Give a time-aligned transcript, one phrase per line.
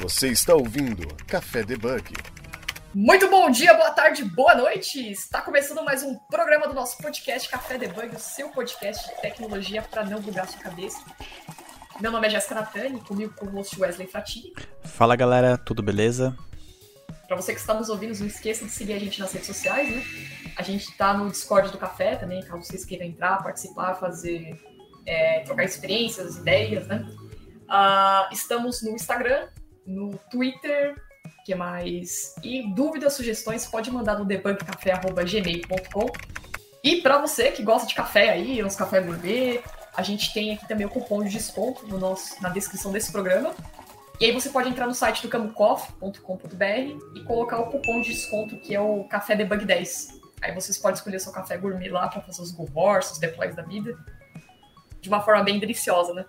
[0.00, 2.14] Você está ouvindo Café Debug.
[2.94, 4.98] Muito bom dia, boa tarde, boa noite!
[5.12, 9.82] Está começando mais um programa do nosso podcast Café Debug, o seu podcast de tecnologia
[9.82, 11.04] para não bugar sua cabeça.
[12.00, 14.54] Meu nome é Jéssica Natani, comigo com o host Wesley Fratini.
[14.84, 16.34] Fala galera, tudo beleza?
[17.28, 19.94] Para você que está nos ouvindo, não esqueça de seguir a gente nas redes sociais,
[19.94, 20.02] né?
[20.56, 24.58] A gente está no Discord do Café também, caso vocês queiram entrar, participar, fazer,
[25.04, 27.06] é, trocar experiências, ideias, né?
[27.68, 29.46] Uh, estamos no Instagram,
[29.90, 30.94] no Twitter,
[31.44, 32.34] que mais?
[32.42, 36.06] E dúvidas, sugestões, pode mandar no debugcafé.gmail.com.
[36.82, 39.60] E para você que gosta de café aí, uns café gourmet,
[39.94, 43.54] a gente tem aqui também o cupom de desconto no nosso, na descrição desse programa.
[44.20, 48.56] E aí você pode entrar no site do camucoff.com.br e colocar o cupom de desconto
[48.60, 50.20] que é o Café Debug 10.
[50.42, 53.62] Aí vocês podem escolher seu café gourmet lá para fazer os good os deploys da
[53.62, 53.98] vida.
[55.00, 56.24] De uma forma bem deliciosa, né?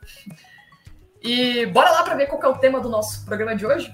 [1.23, 3.93] E bora lá para ver qual é o tema do nosso programa de hoje.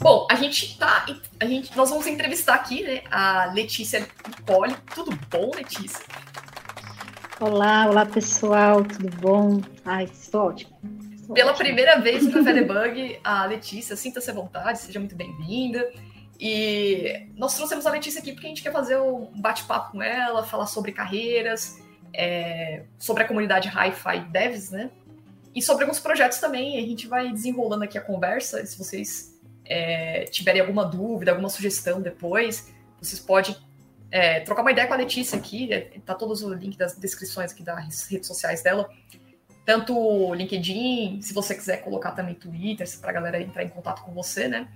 [0.00, 1.06] Bom, a gente tá.
[1.38, 4.04] A gente, nós vamos entrevistar aqui, né, a Letícia
[4.44, 4.74] Poli.
[4.94, 6.04] Tudo bom, Letícia?
[7.38, 9.60] Olá, olá pessoal, tudo bom?
[9.84, 10.76] Ai, estou ótimo.
[11.14, 15.88] Estou Pela primeira vez no Café Debug, a Letícia, sinta-se à vontade, seja muito bem-vinda.
[16.38, 20.42] E nós trouxemos a Letícia aqui porque a gente quer fazer um bate-papo com ela,
[20.44, 21.80] falar sobre carreiras,
[22.14, 24.90] é, sobre a comunidade Hi-Fi Devs, né?
[25.54, 26.78] E sobre alguns projetos também.
[26.78, 28.64] A gente vai desenrolando aqui a conversa.
[28.64, 33.56] Se vocês é, tiverem alguma dúvida, alguma sugestão depois, vocês podem
[34.10, 35.72] é, trocar uma ideia com a Letícia aqui.
[35.72, 38.88] É, tá todos os links das descrições aqui das redes sociais dela.
[39.64, 44.02] Tanto o LinkedIn, se você quiser colocar também Twitter, para a galera entrar em contato
[44.02, 44.68] com você, né?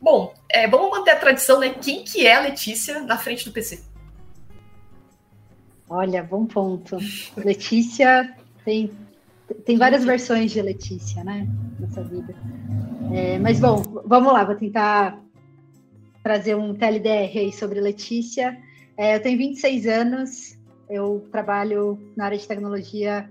[0.00, 1.70] Bom, é, vamos manter a tradição, né?
[1.70, 3.82] Quem que é a Letícia na frente do PC?
[5.88, 6.96] Olha, bom ponto.
[7.36, 8.90] Letícia tem,
[9.64, 11.46] tem várias versões de Letícia, né?
[11.78, 12.34] Nessa vida.
[13.12, 15.22] É, mas bom, vamos lá, vou tentar
[16.22, 18.58] trazer um TLDR aí sobre Letícia.
[18.96, 23.28] É, eu tenho 26 anos, eu trabalho na área de tecnologia.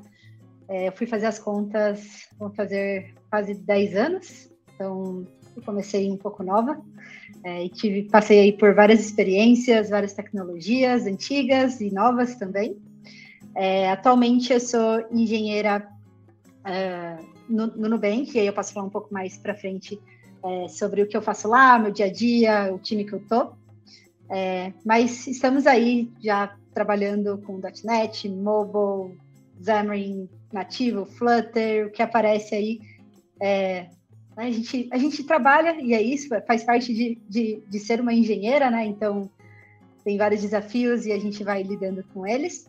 [0.68, 5.26] É, eu fui fazer as contas, vou fazer quase 10 anos, então
[5.62, 6.82] eu comecei um pouco nova.
[7.44, 12.78] É, e tive, passei aí por várias experiências, várias tecnologias antigas e novas também.
[13.56, 15.88] É, atualmente eu sou engenheira
[16.66, 17.18] é,
[17.48, 20.00] no, no, Nubank, e aí eu posso falar um pouco mais para frente
[20.44, 23.26] é, sobre o que eu faço lá, meu dia a dia, o time que eu
[23.28, 23.54] tô.
[24.30, 29.18] É, mas estamos aí já trabalhando com .NET, Mobile,
[29.64, 32.80] Xamarin Nativo, Flutter, o que aparece aí
[33.42, 33.90] é,
[34.42, 34.48] né?
[34.48, 38.14] A, gente, a gente trabalha, e é isso, faz parte de, de, de ser uma
[38.14, 38.86] engenheira, né?
[38.86, 39.30] Então,
[40.04, 42.68] tem vários desafios e a gente vai lidando com eles.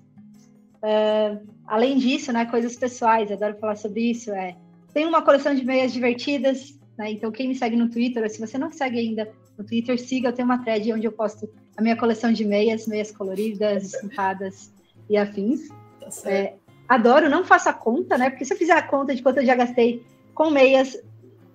[0.82, 4.30] Uh, além disso, né, coisas pessoais, adoro falar sobre isso.
[4.32, 4.54] É,
[4.92, 8.58] tem uma coleção de meias divertidas, né, então quem me segue no Twitter, se você
[8.58, 11.96] não segue ainda no Twitter, siga, eu tenho uma thread onde eu posto a minha
[11.96, 14.72] coleção de meias, meias coloridas, estampadas
[15.08, 15.68] e afins.
[15.68, 16.56] Tá é,
[16.88, 19.54] adoro, não faça conta, né, porque se eu fizer a conta de quanto eu já
[19.54, 20.04] gastei
[20.34, 20.98] com meias,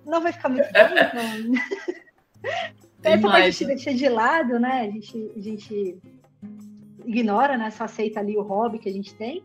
[0.08, 1.62] não vai ficar muito bom, então.
[3.04, 4.80] é porque a gente deixa de lado, né?
[4.80, 5.98] A gente, a gente
[7.04, 7.70] ignora, né?
[7.70, 9.42] Só aceita ali o hobby que a gente tem.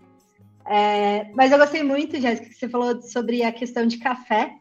[0.65, 4.55] É, mas eu gostei muito, Jéssica, que você falou sobre a questão de café.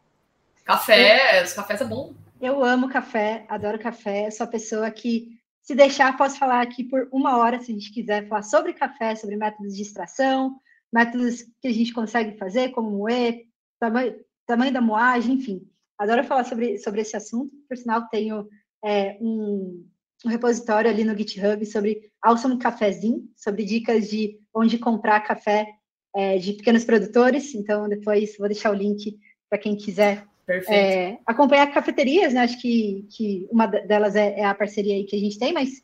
[0.65, 2.13] Café, eu, os cafés é bom.
[2.41, 4.29] Eu amo café, adoro café.
[4.29, 7.93] Sou a pessoa que, se deixar, posso falar aqui por uma hora, se a gente
[7.93, 10.59] quiser falar sobre café, sobre métodos de extração,
[10.91, 13.45] métodos que a gente consegue fazer, como moer,
[13.79, 14.15] tamanho,
[14.45, 15.65] tamanho da moagem, enfim.
[16.03, 17.51] Adoro falar sobre, sobre esse assunto.
[17.67, 18.47] Por sinal, tenho
[18.83, 19.85] é, um,
[20.25, 25.67] um, repositório ali no GitHub sobre Awesome Cafezinho, sobre dicas de onde comprar café
[26.13, 27.55] é, de pequenos produtores.
[27.55, 29.17] Então, depois vou deixar o link
[29.49, 30.27] para quem quiser
[30.67, 32.41] é, acompanhar cafeterias, né?
[32.41, 35.81] Acho que, que uma delas é, é, a parceria aí que a gente tem, mas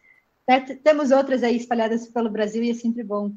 [0.47, 3.31] né, temos outras aí espalhadas pelo Brasil e é sempre bom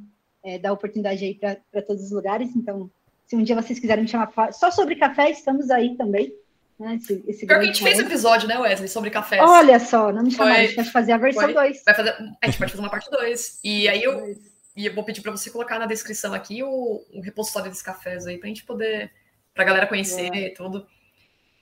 [0.45, 2.57] é, dar oportunidade aí para todos os lugares.
[2.57, 2.91] Então,
[3.25, 6.33] se um dia vocês quiserem me chamar só sobre café, estamos aí também.
[6.79, 9.43] Né, esse, esse Pior que a gente fez um episódio, né, Wesley, sobre cafés.
[9.43, 11.83] Olha só, não me chamaram, a gente vai fazer a versão 2.
[11.85, 13.61] Vai fazer, a gente pode fazer uma parte 2.
[13.63, 14.37] E aí eu,
[14.77, 18.27] e eu vou pedir para você colocar na descrição aqui o, o repositório desses cafés
[18.27, 19.13] aí, para a gente poder,
[19.55, 20.87] para a galera conhecer e tudo.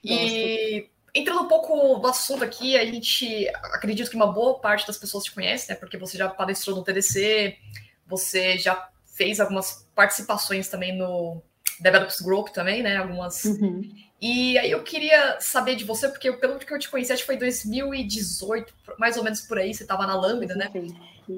[0.03, 4.97] E entrando um pouco no assunto aqui, a gente acredito que uma boa parte das
[4.97, 5.75] pessoas te conhece, né?
[5.75, 7.57] Porque você já palestrou no TDC,
[8.07, 11.41] você já fez algumas participações também no
[11.79, 12.97] Developers Group também, né?
[12.97, 13.43] Algumas.
[13.43, 13.81] Uhum.
[14.21, 17.27] E aí eu queria saber de você, porque pelo que eu te conheci, acho que
[17.27, 20.69] foi 2018, mais ou menos por aí, você estava na Lambda, né?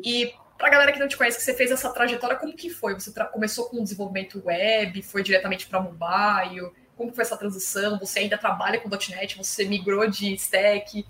[0.03, 2.69] E para a galera que não te conhece, que você fez essa trajetória, como que
[2.69, 2.93] foi?
[2.93, 6.71] Você começou com o desenvolvimento web, foi diretamente para mobile?
[6.97, 7.97] Como foi essa transição?
[7.99, 9.37] Você ainda trabalha com .NET?
[9.37, 11.01] Você migrou de stack?
[11.01, 11.05] O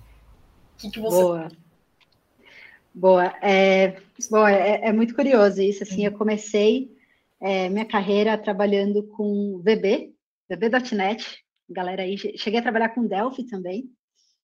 [0.77, 1.21] que, que você...
[1.21, 1.47] Boa.
[2.93, 3.33] Boa.
[3.41, 3.97] É,
[4.29, 5.81] bom, é, é muito curioso isso.
[5.83, 6.95] Assim, eu comecei
[7.41, 10.13] é, minha carreira trabalhando com VB,
[10.49, 11.42] VB.NET.
[11.73, 13.89] Galera aí, cheguei a trabalhar com Delphi também.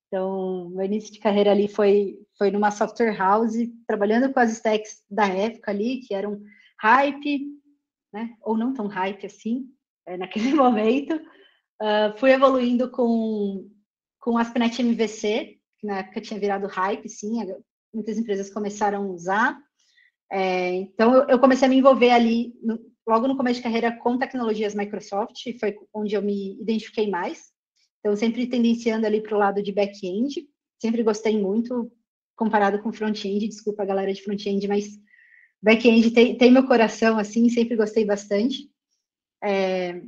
[0.07, 3.53] Então, meu início de carreira ali foi, foi numa software house,
[3.85, 6.41] trabalhando com as stacks da época ali, que eram
[6.81, 7.47] hype,
[8.11, 8.35] né?
[8.41, 9.67] ou não tão hype assim,
[10.07, 11.15] é, naquele momento.
[11.81, 13.69] Uh, fui evoluindo com,
[14.19, 17.37] com ASP.NET MVC, que na época tinha virado hype, sim,
[17.93, 19.57] muitas empresas começaram a usar.
[20.31, 22.79] É, então, eu, eu, comecei a me envolver ali, no,
[23.09, 27.51] logo no começo de carreira, com tecnologias Microsoft, foi onde eu me identifiquei mais.
[27.99, 30.47] Então, sempre tendenciando ali para o lado de back-end.
[30.79, 31.91] Sempre gostei muito,
[32.35, 33.47] comparado com front-end.
[33.47, 34.89] Desculpa a galera de front-end, mas
[35.61, 38.69] back-end tem, tem, meu coração, assim, sempre gostei bastante.
[39.43, 40.01] É,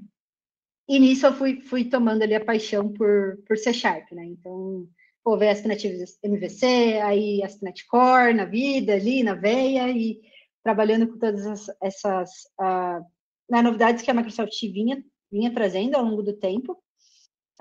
[0.88, 4.26] e nisso eu fui, fui tomando ali a paixão por, por C Sharp, né?
[4.26, 4.88] Então,
[5.24, 6.66] pô, veio nativas MVC,
[7.02, 7.60] aí as
[7.90, 10.22] Core na vida, ali, na veia, e
[10.64, 12.30] trabalhando com todas essas, essas
[12.60, 16.82] uh, novidades que a Microsoft vinha, vinha trazendo ao longo do tempo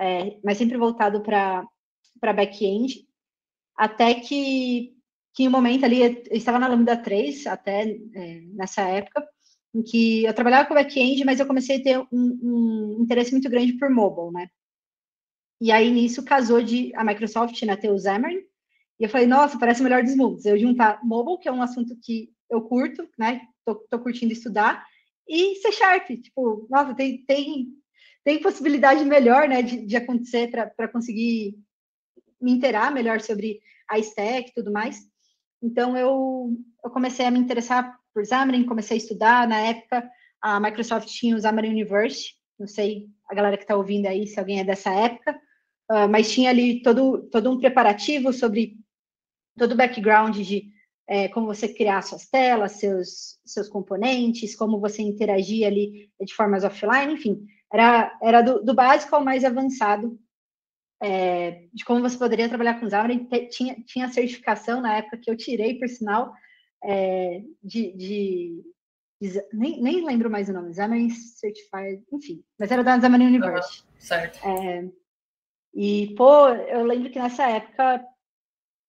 [0.01, 3.07] é, mas sempre voltado para back-end,
[3.77, 4.95] até que,
[5.35, 9.29] que um momento ali, eu estava na Lambda 3, até é, nessa época,
[9.75, 13.49] em que eu trabalhava com back-end, mas eu comecei a ter um, um, interesse muito
[13.51, 14.49] grande por mobile, né?
[15.61, 18.41] E aí, nisso, casou de a Microsoft né, ter o Xamarin,
[18.99, 20.47] e eu falei, nossa, parece o melhor dos mundos.
[20.47, 23.43] Eu juntar mobile, que é um assunto que eu curto, né?
[23.65, 24.85] Tô, tô curtindo estudar,
[25.29, 27.81] e C Sharp, tipo, nossa, tem, tem
[28.25, 31.59] tem possibilidade melhor né, de, de acontecer para conseguir
[32.41, 35.01] me inteirar melhor sobre a stack e tudo mais.
[35.63, 36.55] Então, eu,
[36.85, 39.49] eu comecei a me interessar por Xamarin, comecei a estudar.
[39.49, 40.09] Na época,
[40.41, 44.39] a Microsoft tinha o Xamarin University, não sei a galera que está ouvindo aí se
[44.39, 45.33] alguém é dessa época,
[45.91, 48.77] uh, mas tinha ali todo, todo um preparativo sobre
[49.57, 50.71] todo o background de
[51.11, 56.63] é, como você criar suas telas, seus, seus componentes, como você interagir ali de formas
[56.63, 57.45] offline, enfim.
[57.73, 60.17] Era, era do, do básico ao mais avançado
[61.03, 63.27] é, de como você poderia trabalhar com Xamarin.
[63.51, 66.33] Tinha, tinha certificação na época que eu tirei, por sinal,
[66.85, 68.63] é, de, de,
[69.21, 73.83] de, nem, nem lembro mais o nome, Xamarin Certified, enfim, mas era da Xamarin University.
[73.83, 74.47] Uhum, certo.
[74.47, 74.89] É,
[75.75, 78.05] e, pô, eu lembro que nessa época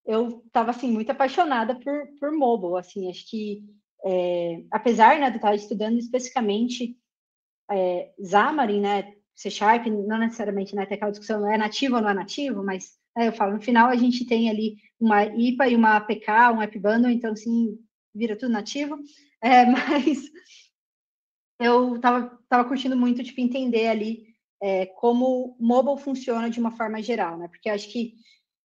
[0.05, 3.63] eu estava, assim, muito apaixonada por, por mobile, assim, acho que,
[4.05, 6.97] é, apesar, né, de estar estudando especificamente
[7.69, 12.13] é, Xamarin, né, C Sharp, não necessariamente, né, aquela discussão, é nativo ou não é
[12.13, 15.97] nativo, mas né, eu falo, no final a gente tem ali uma IPA e uma
[15.97, 17.77] APK, um App Bundle, então, sim,
[18.13, 18.97] vira tudo nativo,
[19.41, 20.23] é, mas
[21.59, 27.01] eu estava tava curtindo muito, tipo, entender ali é, como mobile funciona de uma forma
[27.01, 28.15] geral, né, porque acho que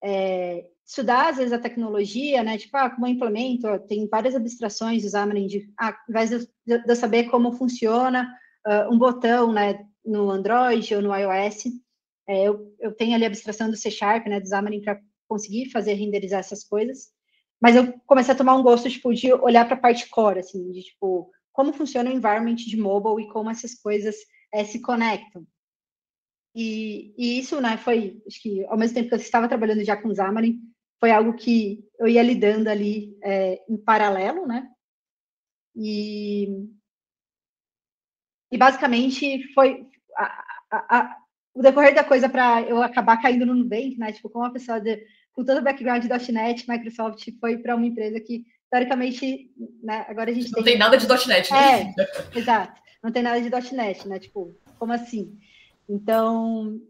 [0.03, 2.57] é, estudar, às vezes, a tecnologia, né?
[2.57, 6.47] Tipo, ah, como eu implemento, tem várias abstrações do Xamarin de, ah, ao invés de,
[6.65, 8.33] eu saber como funciona
[8.65, 11.65] uh, um botão né, no Android ou no iOS.
[12.25, 15.69] É, eu, eu tenho ali a abstração do C Sharp, né, do Xamarin, para conseguir
[15.71, 17.09] fazer renderizar essas coisas.
[17.61, 20.71] Mas eu comecei a tomar um gosto, tipo, de olhar para a parte core, assim,
[20.71, 24.15] de, tipo, como funciona o environment de mobile e como essas coisas
[24.53, 25.45] é, se conectam.
[26.55, 29.97] E, e, isso, né, foi, acho que ao mesmo tempo que eu estava trabalhando já
[29.97, 30.59] com Xamarin,
[30.99, 34.67] foi algo que eu ia lidando ali é, em paralelo, né?
[35.75, 36.47] E,
[38.51, 39.85] e basicamente foi
[40.15, 41.17] a, a, a,
[41.53, 44.11] o decorrer da coisa para eu acabar caindo no Nubank, né?
[44.11, 47.85] Tipo, como uma pessoa de, com todo o background de .NET, Microsoft foi para uma
[47.85, 49.51] empresa que, teoricamente,
[49.83, 51.93] né, agora a gente Não tem, tem nada de .NET, né?
[51.93, 52.81] É, exato.
[53.03, 54.17] Não tem nada de .NET, né?
[54.19, 55.37] Tipo, como assim?
[55.87, 56.81] Então,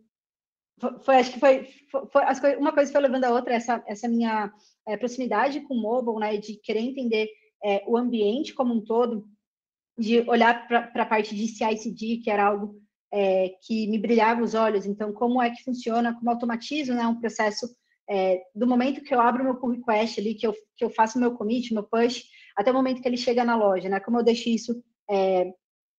[1.01, 4.51] foi, acho que foi, foi, foi uma coisa foi levando a outra, essa, essa minha
[4.87, 6.37] é, proximidade com o mobile, né?
[6.37, 7.29] De querer entender
[7.63, 9.27] é, o ambiente como um todo,
[9.97, 12.75] de olhar para a parte de CI/CD, que era algo
[13.11, 14.85] é, que me brilhava os olhos.
[14.85, 17.67] Então, como é que funciona, como automatizo né, um processo
[18.09, 21.19] é, do momento que eu abro meu pull request ali, que eu, que eu faço
[21.19, 22.23] meu commit, meu push,
[22.55, 23.99] até o momento que ele chega na loja, né?
[23.99, 25.51] Como eu deixo isso é,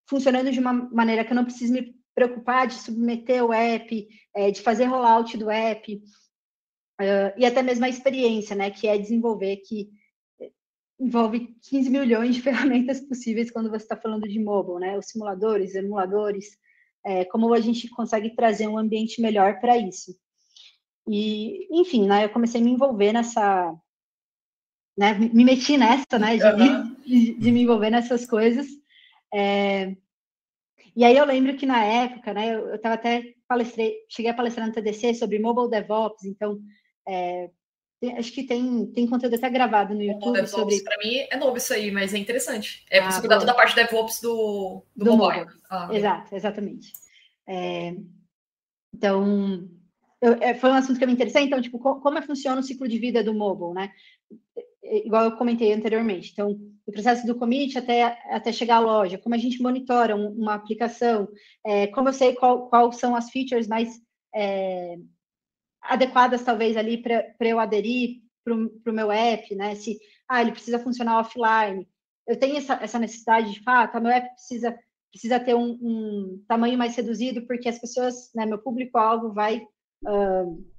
[0.09, 4.51] funcionando de uma maneira que eu não preciso me preocupar de submeter o app, é,
[4.51, 5.95] de fazer rollout do app,
[7.01, 8.73] uh, e até mesmo a experiência, né?
[8.73, 9.89] Que é desenvolver, que
[10.99, 14.99] envolve 15 milhões de ferramentas possíveis quando você está falando de mobile, né?
[14.99, 16.59] Os simuladores, emuladores,
[17.07, 20.13] é, como a gente consegue trazer um ambiente melhor para isso.
[21.07, 23.73] E, enfim, né, eu comecei a me envolver nessa,
[24.99, 26.95] né, me meti nessa, né, de, uhum.
[27.07, 28.67] de, de me envolver nessas coisas.
[29.33, 29.97] É,
[30.99, 34.67] e aí eu lembro que na época, né, eu estava até palestrei, cheguei a palestrar
[34.67, 36.59] no TDC sobre mobile DevOps, então
[37.09, 37.49] é,
[38.19, 40.83] acho que tem, tem conteúdo até gravado no YouTube DevOps, sobre.
[40.83, 42.85] Para mim é novo isso aí, mas é interessante.
[42.91, 45.45] É ah, você cuidar toda a parte DevOps do, do, do mobile.
[45.45, 45.61] mobile.
[45.71, 46.93] Ah, Exato, exatamente.
[47.47, 47.95] É,
[48.93, 49.69] então,
[50.21, 51.45] eu, é, foi um assunto que eu me interessei.
[51.45, 53.93] Então, tipo, como funciona o ciclo de vida do mobile, né?
[54.91, 56.31] Igual eu comentei anteriormente.
[56.33, 60.31] Então, o processo do commit até, até chegar à loja, como a gente monitora um,
[60.31, 61.29] uma aplicação,
[61.65, 64.01] é, como eu sei qual, qual são as features mais
[64.35, 64.97] é,
[65.83, 69.75] adequadas, talvez, ali para eu aderir para o meu app, né?
[69.75, 71.87] Se, ah, ele precisa funcionar offline.
[72.27, 74.79] Eu tenho essa, essa necessidade de fato, ah, meu app precisa,
[75.11, 79.63] precisa ter um, um tamanho mais reduzido, porque as pessoas, né, meu público-alvo vai...
[80.07, 80.78] Uh,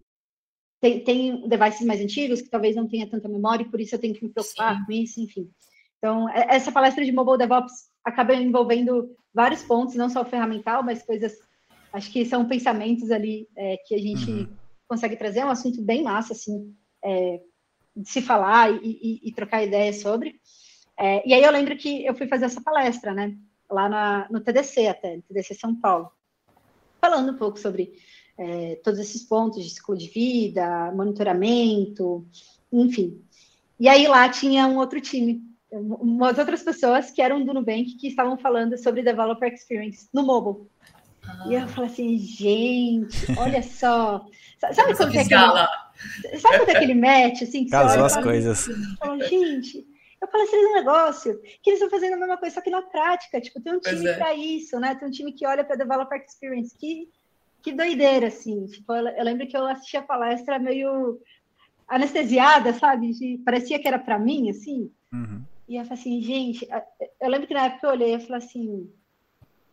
[0.81, 3.99] tem, tem devices mais antigos que talvez não tenha tanta memória e por isso eu
[3.99, 4.85] tenho que me preocupar Sim.
[4.85, 5.49] com isso, enfim.
[5.97, 11.03] Então, essa palestra de Mobile DevOps acaba envolvendo vários pontos, não só o ferramental, mas
[11.03, 11.37] coisas,
[11.91, 14.47] acho que são pensamentos ali é, que a gente uhum.
[14.87, 17.41] consegue trazer, é um assunto bem massa, assim, é,
[17.95, 20.39] de se falar e, e, e trocar ideias sobre.
[20.97, 23.35] É, e aí eu lembro que eu fui fazer essa palestra, né,
[23.69, 26.09] lá na, no TDC até, no TDC São Paulo,
[27.01, 27.91] falando um pouco sobre
[28.39, 32.25] é, todos esses pontos de ciclo de vida, monitoramento,
[32.71, 33.21] enfim.
[33.77, 38.07] E aí lá tinha um outro time, umas outras pessoas que eram do Nubank que
[38.07, 40.67] estavam falando sobre Developer Experience no mobile.
[41.21, 41.45] Ah.
[41.49, 44.25] E eu falei assim, gente, olha só.
[44.73, 47.65] Sabe quando é aquele, sabe quando é aquele match, assim?
[47.65, 48.69] Que Casou as coisas.
[48.69, 49.85] Assim, fala, gente,
[50.21, 52.81] eu falei assim, um negócio que eles estão fazendo a mesma coisa, só que na
[52.83, 54.13] prática, tipo, tem um time é.
[54.13, 54.95] para isso, né?
[54.95, 57.09] Tem um time que olha para Developer Experience, que
[57.61, 58.65] que doideira, assim.
[58.67, 61.19] Tipo, eu, eu lembro que eu assisti a palestra meio
[61.87, 63.11] anestesiada, sabe?
[63.11, 64.91] De, parecia que era para mim, assim.
[65.11, 65.43] Uhum.
[65.67, 66.67] E eu falei assim, gente,
[67.21, 68.89] eu lembro que na época eu olhei e falei assim,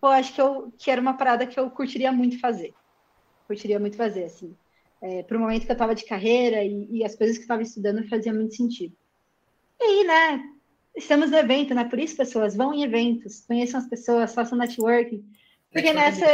[0.00, 2.74] pô, acho que, eu, que era uma parada que eu curtiria muito fazer.
[3.46, 4.54] Curtiria muito fazer, assim.
[5.00, 7.46] É, para o momento que eu estava de carreira e, e, as coisas que eu
[7.46, 8.96] estava estudando fazia muito sentido.
[9.78, 10.44] E aí, né,
[10.96, 11.84] estamos no evento, né?
[11.84, 15.24] Por isso, pessoas, vão em eventos, conheçam as pessoas, façam networking.
[15.70, 16.26] Porque nessa,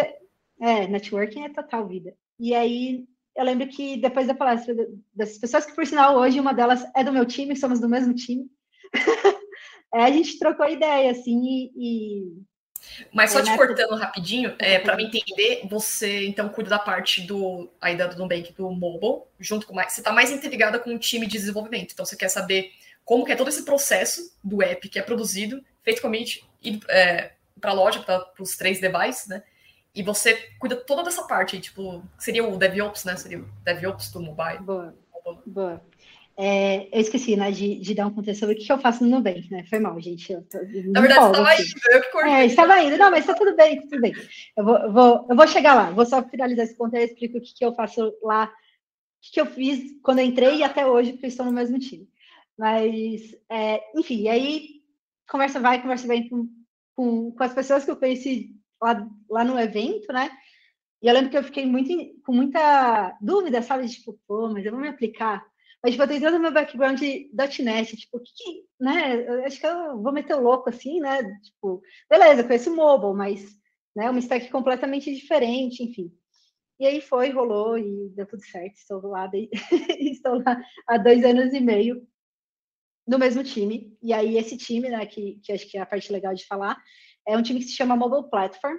[0.61, 2.15] é, networking é total vida.
[2.39, 3.05] E aí,
[3.37, 4.75] eu lembro que depois da palestra
[5.15, 8.15] dessas pessoas, que por sinal hoje uma delas é do meu time, somos do mesmo
[8.15, 8.47] time,
[9.95, 11.73] é, a gente trocou ideia, assim, e.
[11.77, 12.43] e...
[13.13, 13.57] Mas só é, te né?
[13.57, 18.53] cortando rapidinho, é, para me entender, você então cuida da parte do ainda do Nubank
[18.55, 19.93] do mobile, junto com mais.
[19.93, 21.93] Você está mais interligada com o time de desenvolvimento.
[21.93, 22.73] Então você quer saber
[23.05, 26.13] como que é todo esse processo do app que é produzido, feito com a
[26.91, 29.45] é, para a loja, para os três devices, né?
[29.95, 33.17] E você cuida toda dessa parte tipo, seria o DevOps, né?
[33.17, 34.59] Seria o DevOps do mobile.
[34.61, 34.95] Boa,
[35.47, 35.83] boa.
[36.35, 39.11] É, eu esqueci, né, de, de, dar um contexto sobre o que eu faço no
[39.11, 39.65] Nubank, né?
[39.69, 40.33] Foi mal, gente.
[40.33, 42.33] Eu tô, Na verdade, você estava indo, eu que cortei.
[42.33, 42.97] É, estava indo.
[42.97, 44.15] Não, mas tá tudo bem, tudo bem.
[44.57, 45.91] Eu vou, eu vou, eu vou chegar lá.
[45.91, 48.51] Vou só finalizar esse ponto e explico o que, que eu faço lá, o
[49.21, 52.09] que, que eu fiz quando eu entrei e até hoje, porque estou no mesmo time.
[52.57, 54.83] Mas, é, enfim, aí
[55.31, 56.49] conversa vai, conversa vem com,
[56.97, 60.31] com, com as pessoas que eu conheci lá, lá no evento, né?
[61.03, 61.93] E eu lembro que eu fiquei muito,
[62.25, 63.89] com muita dúvida, sabe?
[63.89, 65.45] Tipo, pô, mas eu vou me aplicar.
[65.83, 67.29] Mas, tipo, eu tenho todo o meu background de
[67.63, 69.27] .NET, tipo, que, que, né?
[69.27, 71.23] Eu acho que eu vou meter o louco assim, né?
[71.41, 73.45] Tipo, beleza, conheço mobile, mas,
[73.97, 74.09] né?
[74.09, 76.13] Uma stack completamente diferente, enfim.
[76.79, 78.77] E aí foi, rolou e deu tudo certo.
[78.77, 79.49] Estou lá, de...
[79.99, 82.07] estou lá há dois anos e meio
[83.07, 83.97] no mesmo time.
[84.03, 86.77] E aí esse time, né, que, que acho que é a parte legal de falar,
[87.27, 88.77] é um time que se chama Mobile Platform.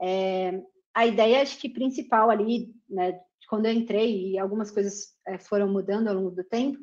[0.00, 0.60] É,
[0.94, 5.68] a ideia, acho que principal ali, né, quando eu entrei, e algumas coisas é, foram
[5.72, 6.78] mudando ao longo do tempo,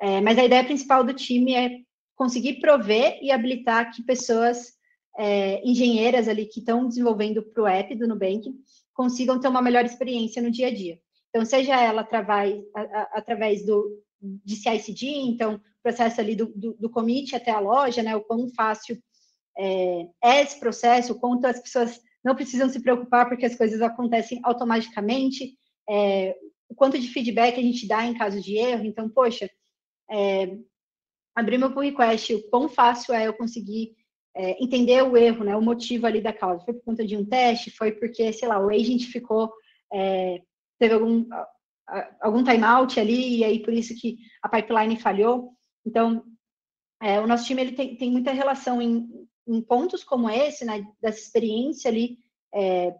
[0.00, 1.78] é, mas a ideia principal do time é
[2.16, 4.74] conseguir prover e habilitar que pessoas
[5.18, 8.50] é, engenheiras ali que estão desenvolvendo para o app do Nubank
[8.92, 10.98] consigam ter uma melhor experiência no dia a dia.
[11.28, 16.74] Então, seja ela através, a, a, através do, de CICD, então, processo ali do, do,
[16.74, 19.00] do commit até a loja, né, o quão fácil
[19.58, 24.40] é, é esse processo, quanto as pessoas não precisam se preocupar porque as coisas acontecem
[24.42, 25.56] automaticamente,
[25.88, 26.36] é,
[26.68, 28.84] o quanto de feedback a gente dá em caso de erro.
[28.84, 29.50] Então, poxa,
[30.10, 30.56] é,
[31.34, 33.94] abrir meu pull request, o quão fácil é eu conseguir
[34.36, 36.64] é, entender o erro, né, o motivo ali da causa.
[36.64, 37.70] Foi por conta de um teste?
[37.70, 39.52] Foi porque, sei lá, o agent ficou,
[39.92, 40.40] é,
[40.78, 41.26] teve algum,
[42.20, 45.52] algum timeout ali e aí por isso que a pipeline falhou.
[45.84, 46.22] Então,
[47.02, 49.08] é, o nosso time ele tem, tem muita relação em
[49.50, 52.18] em pontos como esse, né, dessa experiência ali,
[52.54, 52.94] é,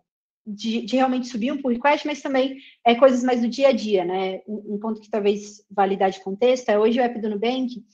[0.46, 3.72] de, de, realmente subir um pull request, mas também é coisas mais do dia a
[3.72, 4.40] dia, né?
[4.46, 7.84] Um, ponto que talvez vale dar de contexto é hoje o app do Nubank,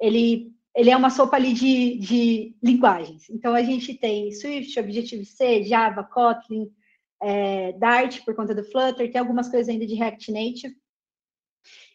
[0.00, 3.30] ele, ele é uma sopa ali de, de linguagens.
[3.30, 6.70] Então, a gente tem Swift, Objective-C, Java, Kotlin,
[7.22, 10.76] é, Dart, por conta do Flutter, tem algumas coisas ainda de React Native.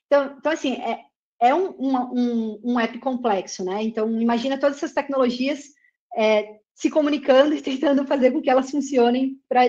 [0.05, 1.01] Então, então assim, é,
[1.39, 3.83] é um, um, um app complexo, né?
[3.83, 5.76] Então, imagina todas essas tecnologias
[6.17, 9.61] é, se comunicando e tentando fazer com que elas funcionem para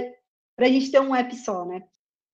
[0.59, 1.83] a gente ter um app só, né?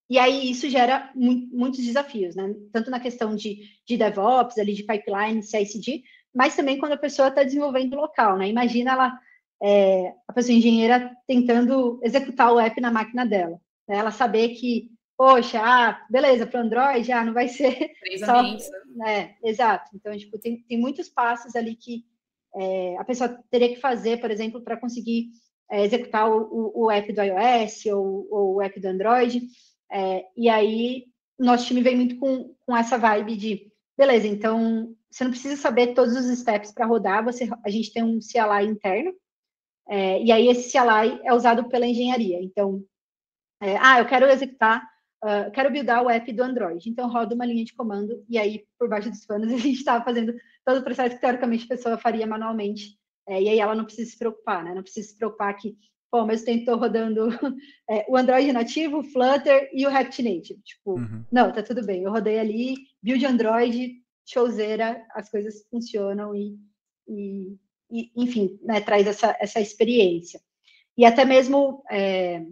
[0.09, 2.55] E aí isso gera mu muitos desafios, né?
[2.73, 6.03] Tanto na questão de, de DevOps, ali de pipeline, CI/CD,
[6.33, 8.49] mas também quando a pessoa está desenvolvendo local, né?
[8.49, 9.19] Imagina ela,
[9.63, 13.97] é, a pessoa engenheira tentando executar o app na máquina dela, né?
[13.97, 18.41] ela saber que, poxa, ah, beleza, para o Android, ah, não vai ser Três só,
[18.41, 19.37] ambientes, né?
[19.43, 19.91] Exato.
[19.95, 22.05] Então, tipo, tem, tem muitos passos ali que
[22.55, 25.31] é, a pessoa teria que fazer, por exemplo, para conseguir
[25.71, 29.43] é, executar o, o, app do iOS ou, ou, o app do Android.
[29.91, 31.05] É, e aí,
[31.39, 35.95] nosso time vem muito com, com essa vibe de, beleza, então você não precisa saber
[35.95, 39.13] todos os steps para rodar, você, a gente tem um CLI interno,
[39.89, 42.43] é, e aí esse CLI é usado pela engenharia.
[42.43, 42.83] Então,
[43.61, 44.83] é, ah, eu quero executar
[45.25, 46.89] uh, quero buildar o app do Android.
[46.89, 50.05] Então, roda uma linha de comando e aí, por baixo dos panos, a gente estava
[50.05, 50.35] fazendo
[50.65, 52.99] todo o processo que, teoricamente, a pessoa faria manualmente.
[53.29, 54.75] É, e aí ela não precisa se preocupar, né?
[54.75, 55.77] Não precisa se preocupar que,
[56.11, 57.29] pô, ao mesmo tempo estou rodando
[57.89, 60.61] é, o Android nativo, o Flutter e o React Native.
[60.63, 61.25] Tipo, uhum.
[61.33, 62.03] não, tá tudo bem.
[62.03, 66.59] Eu rodei ali, build Android, showzeira, as coisas funcionam e,
[67.09, 67.57] e,
[67.91, 70.41] e enfim, né, traz essa, essa experiência.
[70.97, 72.45] E até mesmo é,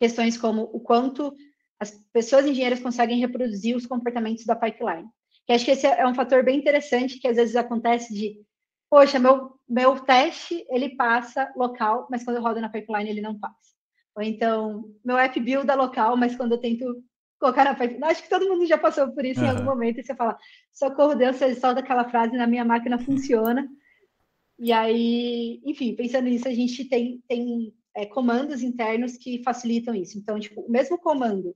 [0.00, 1.34] questões como o quanto
[1.78, 5.08] as pessoas engenheiras conseguem reproduzir os comportamentos da pipeline.
[5.46, 8.40] Que acho que esse é um fator bem interessante que às vezes acontece de,
[8.90, 13.38] poxa, meu, meu teste ele passa local, mas quando eu rodo na pipeline ele não
[13.38, 13.54] passa.
[14.16, 17.04] Ou então, meu app builda local, mas quando eu tento
[17.38, 19.46] colocar na pipeline, acho que todo mundo já passou por isso uhum.
[19.46, 20.38] em algum momento, e você fala,
[20.72, 23.68] socorro Deus, você solta aquela frase na minha máquina funciona.
[24.58, 30.18] E aí, enfim, pensando nisso, a gente tem, tem é, comandos internos que facilitam isso.
[30.18, 31.54] Então, tipo, o mesmo comando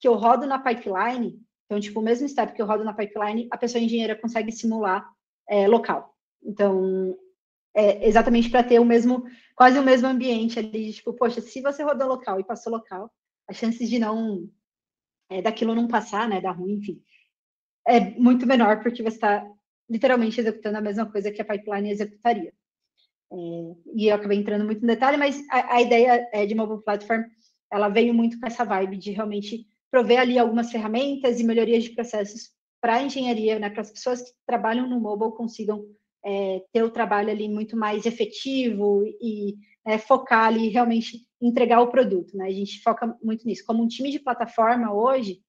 [0.00, 3.46] que eu rodo na pipeline, então, tipo, o mesmo step que eu rodo na pipeline,
[3.48, 5.08] a pessoa engenheira consegue simular
[5.48, 6.16] é, local.
[6.42, 7.16] Então,
[7.72, 9.22] é exatamente para ter o mesmo,
[9.54, 13.08] quase o mesmo ambiente ali, tipo, poxa, se você rodou local e passou local,
[13.48, 14.50] as chances de não,
[15.28, 17.00] é, daquilo não passar, né, dar ruim, enfim,
[17.86, 19.48] é muito menor, porque você está
[19.88, 22.52] literalmente executando a mesma coisa que a pipeline executaria.
[23.32, 23.36] É,
[23.94, 27.22] e eu acabei entrando muito no detalhe, mas a, a ideia é, de mobile platform,
[27.72, 31.90] ela veio muito com essa vibe de realmente prover ali algumas ferramentas e melhorias de
[31.90, 32.50] processos
[32.80, 35.84] para a engenharia, né, para as pessoas que trabalham no mobile consigam
[36.24, 41.90] é, ter o trabalho ali muito mais efetivo e é, focar ali realmente entregar o
[41.90, 42.46] produto, né?
[42.46, 43.64] A gente foca muito nisso.
[43.66, 45.40] Como um time de plataforma hoje,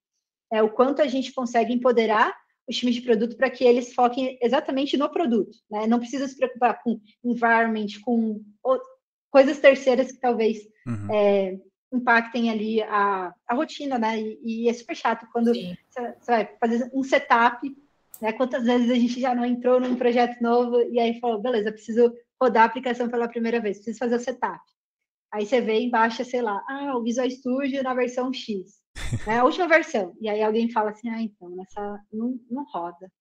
[0.52, 2.34] é o quanto a gente consegue empoderar
[2.68, 5.88] os times de produto para que eles foquem exatamente no produto, né?
[5.88, 8.42] Não precisa se preocupar com environment, com
[9.30, 11.14] coisas terceiras que talvez uhum.
[11.14, 11.60] é,
[11.92, 14.20] impactem ali a, a rotina, né?
[14.20, 17.76] E, e é super chato quando você, vai fazer um setup,
[18.22, 18.32] né?
[18.34, 22.14] Quantas vezes a gente já não entrou num projeto novo e aí falou, beleza, preciso
[22.42, 24.62] rodar a aplicação pela primeira vez, preciso fazer o setup.
[25.34, 28.82] Aí você vê embaixo, sei lá, ah, o Visual Studio na versão X,
[29.28, 29.40] né?
[29.40, 30.16] A última versão.
[30.20, 33.12] E aí alguém fala assim, ah, então, nessa não, não roda.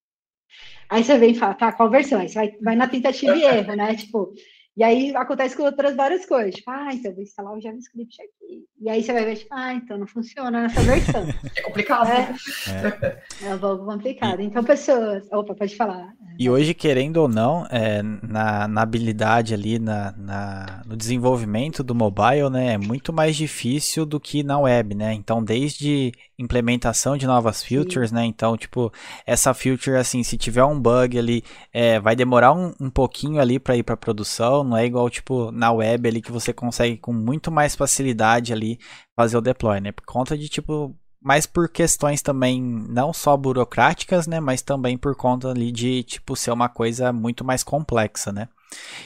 [0.88, 2.20] Aí você vem e fala, tá, qual versão?
[2.20, 3.94] Aí você vai, vai na tentativa e erro, né?
[3.94, 4.34] Tipo,
[4.76, 6.54] e aí acontece com outras várias coisas.
[6.54, 8.64] Tipo, ah, então vou instalar o JavaScript aqui.
[8.80, 11.26] E aí você vai ver, tipo, ah, então não funciona nessa versão.
[11.56, 12.08] É complicado.
[12.08, 13.48] É, é.
[13.48, 14.40] é um pouco complicado.
[14.40, 15.26] Então, pessoas.
[15.32, 16.12] Opa, pode falar.
[16.38, 21.94] E hoje, querendo ou não, é, na, na habilidade ali, na, na, no desenvolvimento do
[21.94, 25.12] mobile, né, é muito mais difícil do que na web, né?
[25.12, 28.14] Então, desde implementação de novas features, Sim.
[28.14, 28.24] né?
[28.24, 28.90] Então, tipo,
[29.26, 33.58] essa feature, assim, se tiver um bug ali, é, vai demorar um, um pouquinho ali
[33.58, 34.59] para ir para produção.
[34.64, 38.78] Não é igual, tipo, na web ali que você consegue com muito mais facilidade ali
[39.16, 39.92] fazer o deploy, né?
[39.92, 45.14] Por conta de, tipo, mas por questões também não só burocráticas, né, mas também por
[45.14, 48.48] conta ali de tipo ser uma coisa muito mais complexa, né?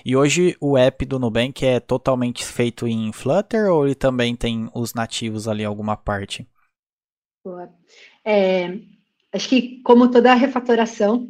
[0.05, 4.71] E hoje o app do Nubank é totalmente feito em Flutter ou ele também tem
[4.75, 6.47] os nativos ali alguma parte?
[8.25, 8.79] É,
[9.33, 11.29] acho que como toda refatoração,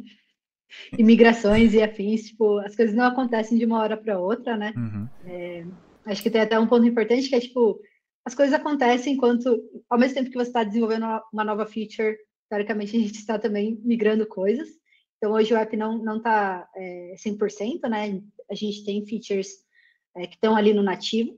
[0.97, 4.73] imigrações e afins, tipo, as coisas não acontecem de uma hora para outra, né?
[4.75, 5.07] Uhum.
[5.25, 5.65] É,
[6.05, 7.79] acho que tem até um ponto importante que é tipo
[8.25, 12.17] as coisas acontecem enquanto, ao mesmo tempo que você está desenvolvendo uma nova feature,
[12.49, 14.67] teoricamente a gente está também migrando coisas.
[15.17, 18.21] Então, hoje o app não está é, 100%, né?
[18.49, 19.49] A gente tem features
[20.17, 21.37] é, que estão ali no nativo.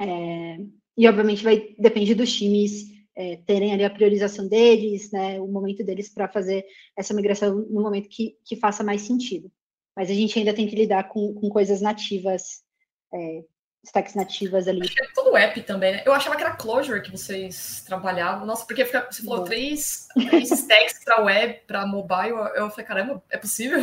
[0.00, 0.58] É,
[0.96, 5.84] e obviamente vai depende dos times é, terem ali a priorização deles, né, o momento
[5.84, 6.64] deles para fazer
[6.96, 9.50] essa migração no momento que, que faça mais sentido.
[9.96, 12.64] Mas a gente ainda tem que lidar com, com coisas nativas,
[13.12, 13.44] é,
[13.86, 14.82] stacks nativas ali.
[14.82, 16.02] Acho que é todo app também, né?
[16.04, 18.44] Eu achava que era Clojure que vocês trabalhavam.
[18.44, 22.34] Nossa, porque fica, você falou três, três stacks para web, para mobile.
[22.56, 23.78] Eu falei, caramba, é possível?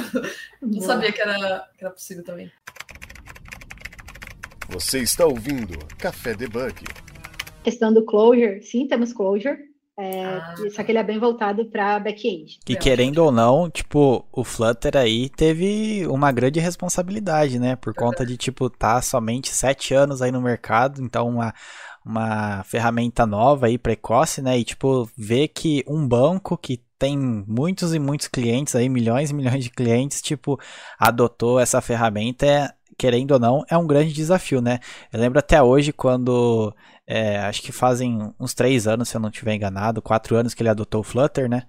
[0.62, 0.86] Não Boa.
[0.86, 2.52] sabia que era, que era possível também.
[4.67, 6.84] Você está ouvindo Café Debug
[7.63, 9.71] questão do closure, sim, temos closure.
[10.00, 10.56] É, ah.
[10.71, 12.60] Só que ele é bem voltado para back-end.
[12.67, 17.76] E querendo ou não, tipo, o Flutter aí teve uma grande responsabilidade, né?
[17.76, 21.54] Por conta de, tipo, tá somente sete anos aí no mercado, então uma,
[22.06, 24.58] uma ferramenta nova aí, precoce, né?
[24.58, 29.34] E, tipo, ver que um banco que tem muitos e muitos clientes aí, milhões e
[29.34, 30.60] milhões de clientes, tipo,
[30.97, 34.80] adotou essa ferramenta é, querendo ou não, é um grande desafio, né?
[35.12, 36.74] Eu lembro até hoje quando
[37.08, 40.62] é, acho que fazem uns três anos, se eu não estiver enganado, quatro anos que
[40.62, 41.64] ele adotou o Flutter, né?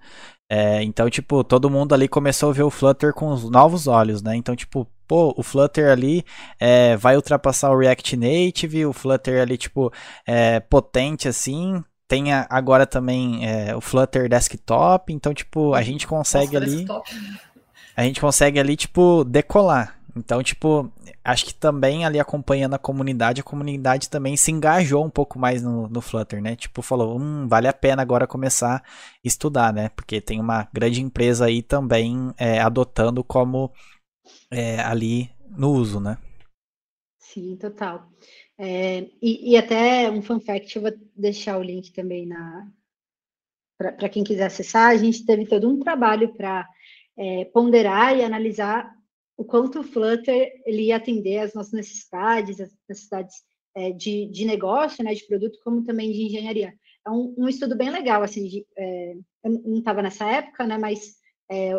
[0.49, 4.21] É, então, tipo, todo mundo ali começou a ver o Flutter com os novos olhos,
[4.21, 4.35] né?
[4.35, 6.23] Então, tipo, pô, o Flutter ali
[6.59, 9.91] é, vai ultrapassar o React Native, o Flutter ali, tipo,
[10.25, 11.83] é potente assim.
[12.07, 16.75] Tem agora também é, o Flutter Desktop, então, tipo, a gente consegue Nossa, ali.
[16.75, 17.09] Desktop.
[17.95, 19.99] A gente consegue ali, tipo, decolar.
[20.15, 20.91] Então, tipo,
[21.23, 25.63] acho que também ali acompanhando a comunidade, a comunidade também se engajou um pouco mais
[25.63, 26.55] no, no Flutter, né?
[26.55, 28.83] Tipo, falou, hum, vale a pena agora começar a
[29.23, 29.89] estudar, né?
[29.89, 33.71] Porque tem uma grande empresa aí também é, adotando como
[34.51, 36.17] é, ali no uso, né?
[37.17, 38.07] Sim, total.
[38.57, 42.67] É, e, e, até um fun fact, eu vou deixar o link também na
[43.75, 46.65] para quem quiser acessar, a gente teve todo um trabalho para
[47.17, 48.95] é, ponderar e analisar
[49.37, 53.35] o quanto o Flutter ele ia atender às nossas necessidades, as necessidades
[53.75, 56.73] é, de, de negócio, né, de produto, como também de engenharia.
[57.05, 60.77] É um, um estudo bem legal, assim, de, é, eu não estava nessa época, né,
[60.77, 61.15] mas
[61.51, 61.73] é,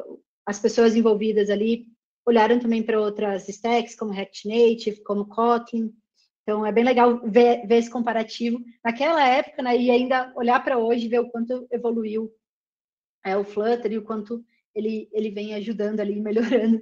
[0.44, 1.86] as pessoas envolvidas ali
[2.26, 5.94] olharam também para outras stacks, como React Native, como Kotlin,
[6.42, 10.78] então é bem legal ver, ver esse comparativo naquela época, né, e ainda olhar para
[10.78, 12.30] hoje e ver o quanto evoluiu
[13.24, 16.80] é, o Flutter e o quanto ele, ele vem ajudando ali, melhorando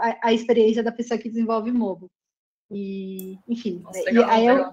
[0.00, 2.10] a, a, experiência da pessoa que desenvolve mobile.
[2.70, 4.72] E, enfim, Nossa, e, legal, aí eu,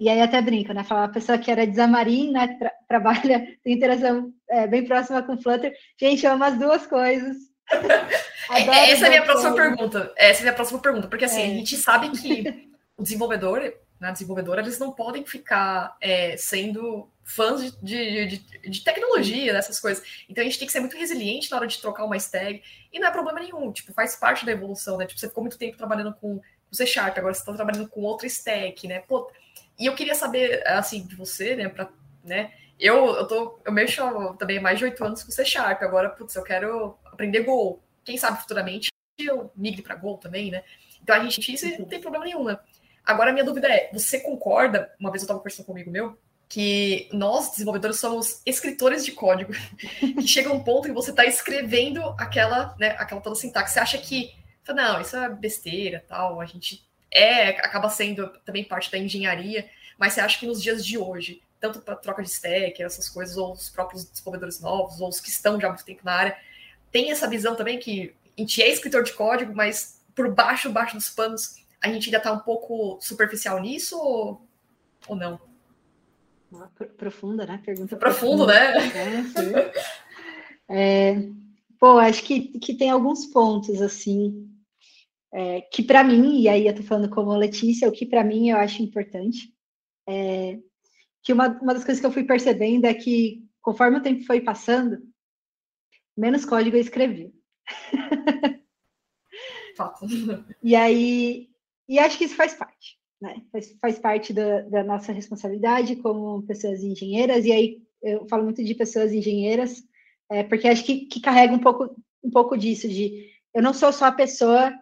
[0.00, 0.82] e aí até brinca, né?
[0.82, 2.56] Falar a pessoa que era de Xamarin, né?
[2.58, 5.72] Tra trabalha, tem interação é, bem próxima com Flutter.
[5.98, 7.36] Gente, eu amo as duas coisas.
[8.50, 10.12] Essa é a minha próxima pergunta.
[10.16, 11.44] Essa é a minha próxima pergunta, porque assim, é.
[11.44, 17.62] a gente sabe que o desenvolvedor, na desenvolvedora, eles não podem ficar é, sendo fãs
[17.62, 20.02] de, de, de, de, tecnologia, dessas coisas.
[20.28, 22.60] Então a gente tem que ser muito resiliente na hora de trocar uma tag.
[22.92, 25.06] E não é problema nenhum, tipo, faz parte da evolução, né?
[25.06, 28.00] Tipo, você ficou muito tempo trabalhando com o C Sharp, agora você está trabalhando com
[28.00, 28.98] outra stack, né?
[29.06, 29.30] Pô,
[29.78, 31.88] e eu queria saber, assim, de você, né, pra,
[32.24, 32.52] né?
[32.80, 34.02] Eu, eu, tô, eu mexo
[34.34, 37.80] também mais de oito anos com C Sharp, agora, putz, eu quero aprender Go.
[38.04, 40.64] Quem sabe futuramente eu migre para Go também, né?
[41.00, 42.58] Então a gente, isso não tem problema nenhum, né?
[43.04, 46.16] Agora a minha dúvida é, você concorda, uma vez eu estava conversando comigo meu,
[46.48, 49.52] que nós, desenvolvedores, somos escritores de código,
[49.98, 53.72] que chega um ponto que você está escrevendo aquela, né, aquela toda sintaxe.
[53.72, 54.34] Você acha que,
[54.68, 59.66] não, isso é besteira, tal, a gente é, acaba sendo também parte da engenharia,
[59.98, 63.36] mas você acha que nos dias de hoje, tanto para troca de stack, essas coisas,
[63.36, 66.36] ou os próprios desenvolvedores novos, ou os que estão já há muito tempo na área,
[66.90, 70.96] tem essa visão também que a gente é escritor de código, mas por baixo, baixo
[70.96, 74.46] dos panos, a gente ainda está um pouco superficial nisso ou,
[75.08, 75.40] ou não?
[76.96, 77.60] Profunda, né?
[77.64, 78.52] Pergunta profundo, profunda.
[78.52, 79.72] né?
[80.68, 81.28] É, é,
[81.78, 84.48] pô, acho que, que tem alguns pontos, assim,
[85.32, 88.50] é, que para mim, e aí eu tô falando como Letícia, o que para mim
[88.50, 89.52] eu acho importante,
[90.06, 90.58] é,
[91.22, 94.40] que uma, uma das coisas que eu fui percebendo é que, conforme o tempo foi
[94.40, 94.98] passando,
[96.16, 97.32] menos código eu escrevi.
[100.62, 101.48] E aí,
[101.92, 103.40] e acho que isso faz parte né?
[103.52, 108.64] Faz, faz parte da, da, nossa responsabilidade como pessoas engenheiras, e aí eu falo muito
[108.64, 109.80] de pessoas engenheiras,
[110.28, 113.92] é, porque acho que, que carrega um pouco, um pouco disso, de eu não sou
[113.92, 114.76] só a pessoa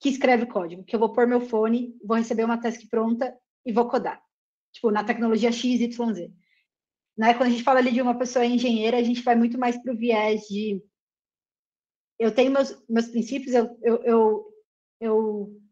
[0.00, 3.72] que escreve código, que eu vou pôr meu fone, vou receber uma task pronta e
[3.72, 4.22] vou codar.
[4.72, 6.32] Tipo, na tecnologia X, Y, Z.
[7.16, 7.34] Né?
[7.34, 9.92] Quando a gente fala ali de uma pessoa engenheira, a gente vai muito mais para
[9.92, 10.82] o viés de
[12.18, 14.46] eu tenho meus, meus princípios, eu, eu, eu,
[15.00, 15.65] eu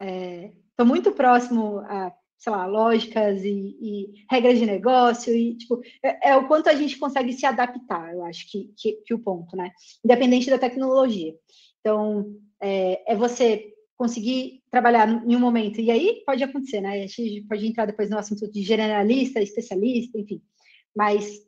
[0.00, 5.80] é, Estou muito próximo a, sei lá, lógicas e, e, regras de negócio e, tipo,
[6.00, 9.18] é, é, o quanto a gente consegue se adaptar, eu acho que, que, que o
[9.18, 9.72] ponto, né?
[10.04, 11.34] Independente da tecnologia.
[11.80, 12.32] Então,
[12.62, 17.02] é, é, você conseguir trabalhar em um momento, e aí pode acontecer, né?
[17.02, 20.40] A gente pode entrar depois no assunto de generalista, especialista, enfim,
[20.94, 21.40] mas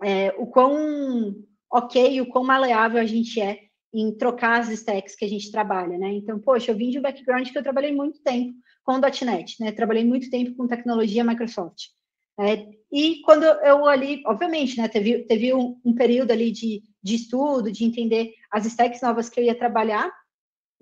[0.00, 1.34] é, o quão
[1.68, 3.58] ok, o quão maleável a gente é
[3.94, 6.12] em trocar as stacks que a gente trabalha, né?
[6.12, 9.70] Então, poxa, eu vim de um background que eu trabalhei muito tempo com .NET, né?
[9.70, 11.90] Trabalhei muito tempo com tecnologia Microsoft.
[12.38, 17.14] É, e quando eu ali, obviamente, né, teve, teve um, um, período ali de, de
[17.14, 20.12] estudo, de entender as stacks novas que eu ia trabalhar,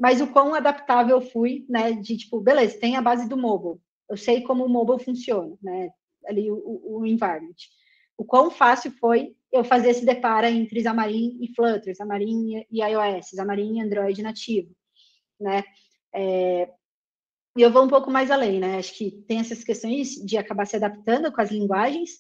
[0.01, 3.79] mas o quão adaptável eu fui, né, de tipo, beleza, tem a base do mobile,
[4.09, 5.91] eu sei como o mobile funciona, né,
[6.27, 7.55] ali o, o environment.
[8.17, 13.31] O quão fácil foi eu fazer esse depara entre Xamarin e Flutter, Xamarin e iOS,
[13.37, 14.75] Xamarin e Android nativo,
[15.39, 15.63] né,
[16.15, 16.69] é,
[17.57, 18.79] e eu vou um pouco mais além, né?
[18.79, 22.11] Acho que tem essas questões de acabar se adaptando com as linguagens,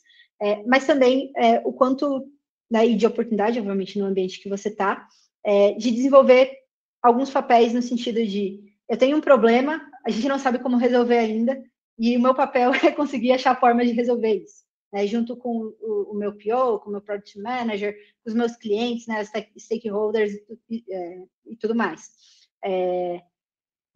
[0.40, 2.28] é, mas também é, o quanto,
[2.70, 5.06] né, e de oportunidade, obviamente, no ambiente que você está,
[5.44, 6.52] é, de desenvolver
[7.02, 11.18] alguns papéis no sentido de eu tenho um problema, a gente não sabe como resolver
[11.18, 11.62] ainda,
[11.98, 14.61] e o meu papel é conseguir achar formas de resolver isso.
[14.92, 18.54] Né, junto com o, o, meu PO, com o meu Product Manager, com os meus
[18.56, 20.32] clientes, né, os stakeholders
[20.68, 22.10] e, é, e tudo mais.
[22.62, 23.22] É,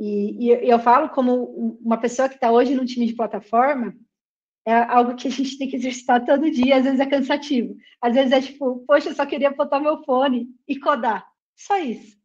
[0.00, 3.94] e, e, eu falo como uma pessoa que está hoje num time de plataforma,
[4.66, 7.76] é algo que a gente tem que exercitar todo dia, às vezes é cansativo.
[8.00, 11.24] Às vezes é tipo, poxa, eu só queria botar meu fone e codar.
[11.54, 12.18] Só isso.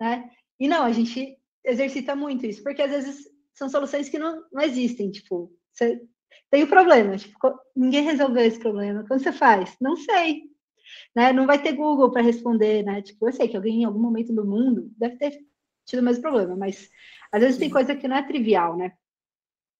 [0.00, 0.28] Né?
[0.58, 4.62] E não, a gente exercita muito isso, porque às vezes são soluções que não, não
[4.62, 5.10] existem.
[5.10, 6.02] Tipo, você
[6.50, 7.36] tem o um problema, tipo,
[7.74, 9.04] ninguém resolveu esse problema.
[9.06, 9.76] Como você faz?
[9.80, 10.42] Não sei.
[11.14, 11.32] Né?
[11.32, 13.02] Não vai ter Google para responder, né?
[13.02, 15.38] Tipo, eu sei que alguém em algum momento do mundo deve ter
[15.86, 16.88] tido o mesmo problema, mas
[17.32, 18.92] às vezes tem coisa que não é trivial, né?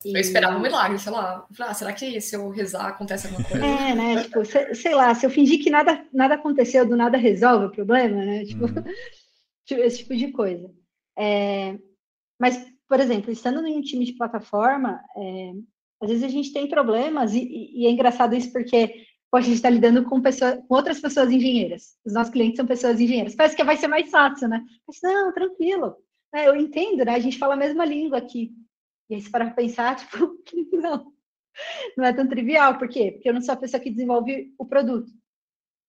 [0.05, 0.13] E...
[0.13, 1.47] Eu esperava um milagre, sei lá.
[1.61, 3.65] Ah, será que se eu rezar acontece alguma coisa?
[3.65, 4.23] É, né?
[4.25, 8.17] Tipo, sei lá, se eu fingir que nada, nada aconteceu, do nada resolve o problema,
[8.17, 8.45] né?
[8.45, 8.85] Tipo, uhum.
[9.71, 10.71] esse tipo de coisa.
[11.17, 11.79] É...
[12.39, 15.53] Mas, por exemplo, estando em um time de plataforma, é...
[16.05, 19.05] às vezes a gente tem problemas, e, e é engraçado isso porque
[19.37, 21.97] a gente está lidando com, pessoa, com outras pessoas engenheiras.
[22.05, 23.35] Os nossos clientes são pessoas engenheiras.
[23.35, 24.63] Parece que vai ser mais fácil, né?
[24.87, 25.97] Mas não, tranquilo.
[26.33, 27.15] É, eu entendo, né?
[27.15, 28.53] A gente fala a mesma língua aqui.
[29.11, 30.39] E aí, se para pensar, tipo,
[30.73, 31.13] não,
[31.97, 32.79] não é tão trivial.
[32.79, 33.13] Por quê?
[33.13, 35.11] Porque eu não sou a pessoa que desenvolve o produto.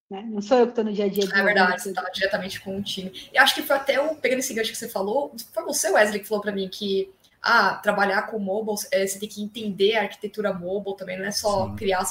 [0.10, 0.23] Né?
[0.28, 1.23] Não sou eu que estou no dia a dia.
[1.23, 3.12] É verdade, você está diretamente com o time.
[3.34, 6.21] E acho que foi até o, pegando esse gancho que você falou, foi você, Wesley,
[6.21, 7.12] que falou para mim que
[7.45, 11.31] ah, trabalhar com mobile, é, você tem que entender a arquitetura mobile também, não é
[11.31, 11.75] só Sim.
[11.75, 12.03] criar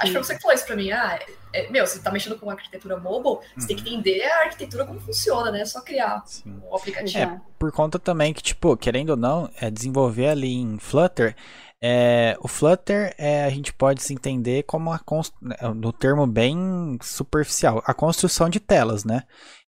[0.00, 0.90] Acho que foi você que falou isso pra mim.
[0.90, 1.18] Ah,
[1.52, 3.40] é, meu, você tá mexendo com arquitetura mobile, uhum.
[3.54, 3.98] você tem que uhum.
[3.98, 5.60] entender a arquitetura como funciona, né?
[5.60, 6.58] É só criar Sim.
[6.64, 7.18] um aplicativo.
[7.18, 11.36] É, por conta também que, tipo, querendo ou não, é desenvolver ali em Flutter.
[11.82, 15.00] É, o Flutter é, a gente pode se entender como a
[15.42, 19.24] né, no termo bem superficial, a construção de telas, né?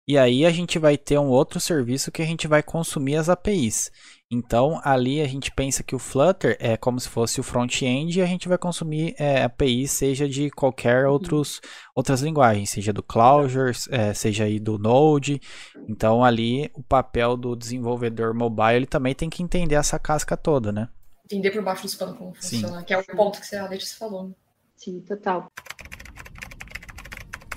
[0.08, 3.30] E aí a gente vai ter um outro serviço que a gente vai consumir as
[3.30, 3.92] APIs.
[4.34, 8.22] Então, ali a gente pensa que o Flutter é como se fosse o front-end e
[8.22, 11.12] a gente vai consumir é, API, seja de qualquer uhum.
[11.12, 11.60] outros,
[11.94, 15.42] outras linguagens, seja do Clojure, é, seja aí do Node.
[15.90, 20.72] Então, ali o papel do desenvolvedor mobile ele também tem que entender essa casca toda,
[20.72, 20.88] né?
[21.26, 22.86] Entender por baixo dos panos como funciona, Sim.
[22.86, 24.34] que é o ponto que você, a Letícia falou.
[24.78, 25.48] Sim, total.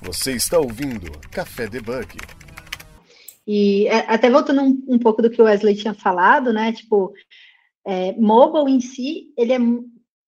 [0.02, 2.16] Você está ouvindo Café Debug.
[3.46, 6.72] E é, até voltando um, um, pouco do que o Wesley tinha falado, né?
[6.72, 7.12] Tipo,
[7.86, 9.58] é, mobile em si, ele é.
[9.58, 9.84] Não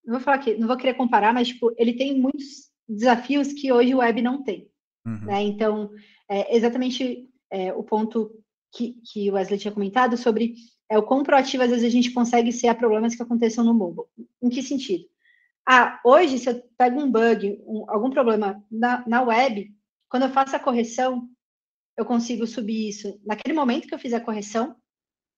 [0.06, 3.94] vou falar que não vou querer comparar, mas tipo, ele tem muitos desafios que hoje
[3.94, 4.68] o web não tem.
[5.04, 5.24] Uhum.
[5.24, 5.42] Né?
[5.42, 5.90] Então,
[6.28, 8.30] é exatamente é, o ponto
[8.72, 10.54] que, que o Wesley tinha comentado sobre
[10.88, 13.74] é, o quão proativo às vezes a gente consegue ser a problemas que aconteçam no
[13.74, 14.06] mobile.
[14.42, 15.04] Em que sentido?
[15.66, 19.68] Ah, hoje, se eu pego um bug, um, algum problema na, na web,
[20.08, 21.28] quando eu faço a correção,
[21.96, 24.76] eu consigo subir isso naquele momento que eu fiz a correção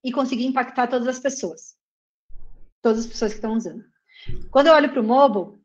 [0.03, 1.77] e conseguir impactar todas as pessoas.
[2.81, 3.83] Todas as pessoas que estão usando.
[4.51, 5.61] Quando eu olho para o mobile,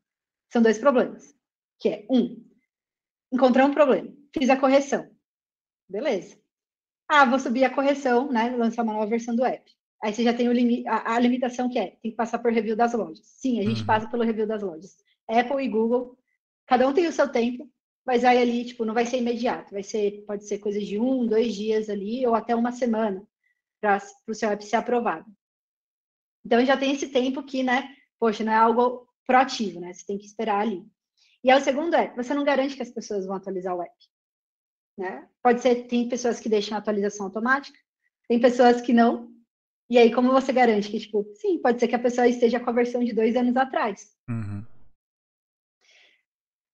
[0.52, 1.35] são dois problemas.
[1.78, 2.44] Que é, um,
[3.33, 4.12] encontrar um problema.
[4.33, 5.11] Fiz a correção.
[5.88, 6.38] Beleza.
[7.09, 8.50] Ah, vou subir a correção, né?
[8.57, 9.70] Lançar uma nova versão do app.
[10.02, 12.76] Aí você já tem limi a, a, limitação que é, tem que passar por review
[12.76, 13.24] das lojas.
[13.24, 13.87] Sim, a gente uhum.
[13.87, 14.96] passa pelo review das lojas.
[15.28, 16.18] Apple e Google,
[16.66, 17.70] cada um tem o seu tempo,
[18.07, 21.27] mas aí ali, tipo, não vai ser imediato, vai ser, pode ser coisa de um,
[21.27, 23.27] dois dias ali, ou até uma semana,
[23.81, 25.27] para o seu app ser aprovado.
[26.45, 29.93] Então já tem esse tempo que, né, poxa, não é algo proativo, né?
[29.93, 30.85] Você tem que esperar ali.
[31.43, 33.95] E aí o segundo é, você não garante que as pessoas vão atualizar o app.
[34.97, 35.29] Né?
[35.43, 37.79] Pode ser, tem pessoas que deixam a atualização automática,
[38.29, 39.33] tem pessoas que não.
[39.90, 42.71] E aí, como você garante que, tipo, sim, pode ser que a pessoa esteja com
[42.71, 44.14] a versão de dois anos atrás.
[44.29, 44.64] Uhum.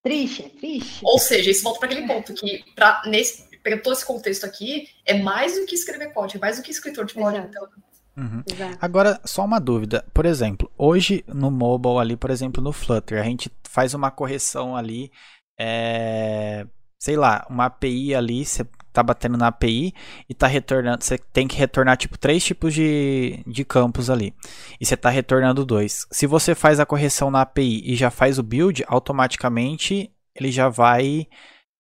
[0.03, 1.01] Triste, é triste.
[1.03, 3.45] Ou seja, isso volta para aquele ponto que, pra, nesse,
[3.83, 7.05] todo esse contexto aqui, é mais do que escrever código, é mais do que escritor
[7.05, 7.47] de código.
[7.49, 7.69] Então,
[8.17, 8.43] Uhum.
[8.81, 10.05] Agora, só uma dúvida.
[10.13, 14.77] Por exemplo, hoje no mobile ali, por exemplo, no Flutter, a gente faz uma correção
[14.77, 15.11] ali,
[15.59, 16.67] é,
[17.01, 19.95] sei lá, uma API ali, você tá batendo na API
[20.29, 24.35] e tá retornando, você tem que retornar tipo três tipos de, de campos ali.
[24.79, 26.07] E você tá retornando dois.
[26.11, 30.69] Se você faz a correção na API e já faz o build, automaticamente ele já
[30.69, 31.27] vai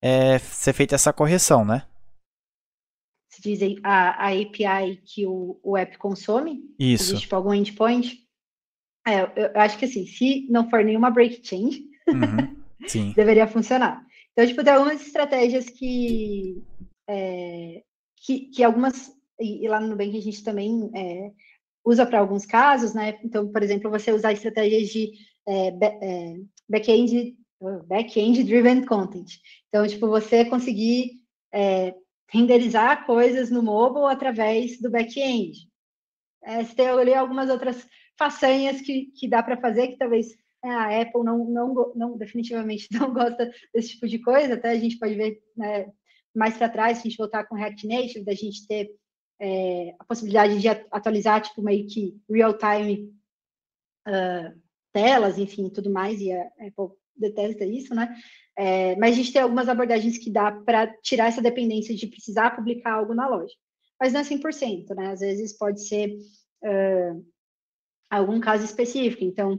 [0.03, 1.87] é, ser feita essa correção, né?
[3.29, 6.63] Se dizem a, a API que o, o app consome?
[6.79, 7.13] Isso.
[7.13, 8.19] Existe tipo, algum endpoint?
[9.07, 12.57] É, eu, eu, acho que assim, se não for nenhuma break change, uhum,
[13.15, 14.05] deveria funcionar.
[14.41, 16.63] Então, tipo, tem algumas estratégias que,
[17.07, 17.83] é,
[18.17, 21.31] que, que, algumas, e, lá no Nubank a gente também é,
[21.85, 23.21] usa para alguns casos, né?
[23.23, 25.13] Então, por exemplo, você usar estratégias de
[25.47, 27.37] é, é back-end
[27.87, 29.29] back-end driven content.
[29.69, 31.21] Então, tipo, você conseguir
[31.53, 31.95] é,
[32.31, 35.69] renderizar coisas no mobile através do back-end.
[36.45, 37.87] É, você tem ali algumas outras
[38.19, 40.29] façanhas que, que dá para fazer, que talvez
[40.63, 44.99] a Apple não, não, não, definitivamente não gosta desse tipo de coisa, até a gente
[44.99, 45.91] pode ver né,
[46.35, 48.91] mais para trás, se a gente voltar com React Native, da gente ter
[49.41, 53.11] é, a possibilidade de atualizar, tipo, meio que real-time
[54.07, 54.61] uh,
[54.93, 58.15] telas, enfim, tudo mais, e a Apple detesta isso, né?
[58.57, 62.55] É, mas a gente tem algumas abordagens que dá para tirar essa dependência de precisar
[62.55, 63.55] publicar algo na loja.
[63.99, 65.13] Mas não é 100%, né?
[65.13, 66.17] Às vezes pode ser
[66.63, 67.27] uh,
[68.11, 69.25] algum caso específico.
[69.25, 69.59] Então,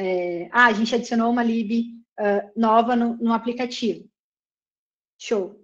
[0.00, 4.08] é, ah, a gente adicionou uma lib uh, nova no, no, aplicativo.
[5.20, 5.60] Show.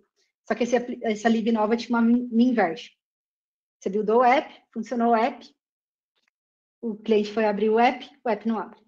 [0.48, 2.92] Só que esse, essa lib nova tinha uma min version.
[3.78, 5.48] Você buildou o app, funcionou o app,
[6.82, 8.80] o cliente foi abrir o app, o app não abre.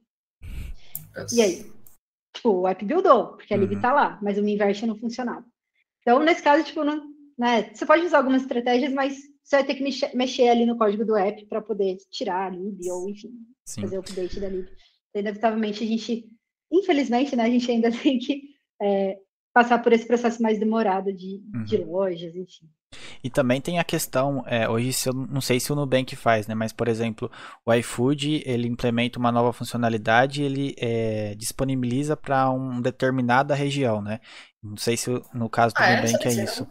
[1.17, 1.33] Yes.
[1.33, 1.73] E aí?
[2.35, 3.81] Tipo, o app buildou, porque a lib uhum.
[3.81, 5.47] tá lá, mas o minversion não funcionava.
[6.01, 9.77] Então, nesse caso, tipo, não, né, você pode usar algumas estratégias, mas você vai ter
[9.77, 13.33] que mexer, mexer ali no código do app para poder tirar a lib, ou enfim,
[13.65, 13.83] Sim.
[13.83, 14.69] fazer o update da lib.
[15.21, 16.27] Inevitavelmente, a gente,
[16.71, 18.43] infelizmente, né, a gente ainda tem que
[18.81, 19.17] é,
[19.53, 21.65] passar por esse processo mais demorado de, uhum.
[21.65, 22.69] de lojas, enfim.
[23.23, 26.55] E também tem a questão, é, hoje eu não sei se o Nubank faz, né?
[26.55, 27.31] Mas, por exemplo,
[27.65, 34.21] o iFood, ele implementa uma nova funcionalidade ele é, disponibiliza para uma determinada região, né?
[34.63, 35.97] Não sei se no caso do ah, é?
[36.03, 36.67] Nubank é, é isso.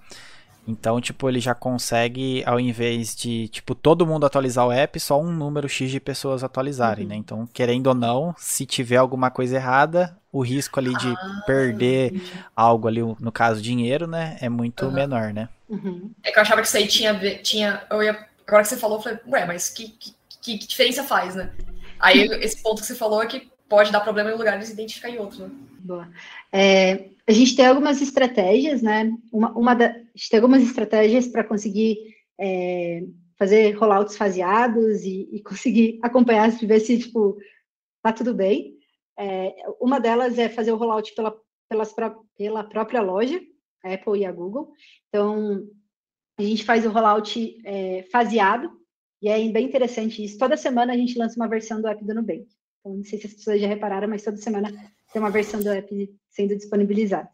[0.68, 5.22] Então, tipo, ele já consegue, ao invés de, tipo, todo mundo atualizar o app, só
[5.22, 7.10] um número X de pessoas atualizarem, uhum.
[7.10, 7.16] né?
[7.16, 12.16] Então, querendo ou não, se tiver alguma coisa errada, o risco ali de ah, perder
[12.16, 12.34] entendi.
[12.56, 14.38] algo ali, no caso, dinheiro, né?
[14.42, 14.92] É muito uhum.
[14.92, 15.50] menor, né?
[15.70, 16.12] Uhum.
[16.24, 17.38] É que eu achava que isso aí tinha.
[17.40, 21.04] tinha eu ia, agora que você falou, eu falei, ué, mas que, que, que diferença
[21.04, 21.52] faz, né?
[22.00, 24.66] Aí esse ponto que você falou é que pode dar problema em um lugar e
[24.66, 25.50] se identificar em outro, né?
[25.80, 26.08] Boa.
[26.56, 29.12] É, a gente tem algumas estratégias, né?
[29.30, 31.98] Uma, uma da, a gente tem algumas estratégias para conseguir
[32.40, 33.04] é,
[33.38, 37.38] fazer rollouts faseados e, e, conseguir acompanhar, ver se, tipo,
[38.02, 38.78] tá tudo bem.
[39.20, 41.36] É, uma delas é fazer o rollout pela,
[41.68, 41.94] pelas,
[42.38, 43.42] pela própria loja,
[43.84, 44.72] a Apple e a Google.
[45.10, 45.68] Então,
[46.40, 48.72] a gente faz o rollout é, faseado,
[49.22, 50.38] e é bem interessante isso.
[50.38, 52.48] Toda semana a gente lança uma versão do app do Nubank.
[52.80, 54.70] Então, não sei se as pessoas já repararam, mas toda semana
[55.16, 57.30] tem uma versão do app sendo disponibilizada.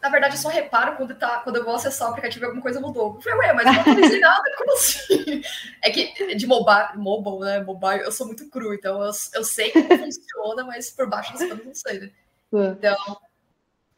[0.00, 2.62] Na verdade, eu só reparo quando, tá, quando eu vou acessar o aplicativo e alguma
[2.62, 3.16] coisa mudou.
[3.16, 5.42] Eu falei, ué, mas eu não atualizei nada, como assim?
[5.84, 7.60] É que de mobile, mobile, né?
[7.60, 11.46] Mobile, eu sou muito cru, então eu, eu sei como funciona, mas por baixo das
[11.46, 12.10] panos não sei, né?
[12.50, 13.20] Então,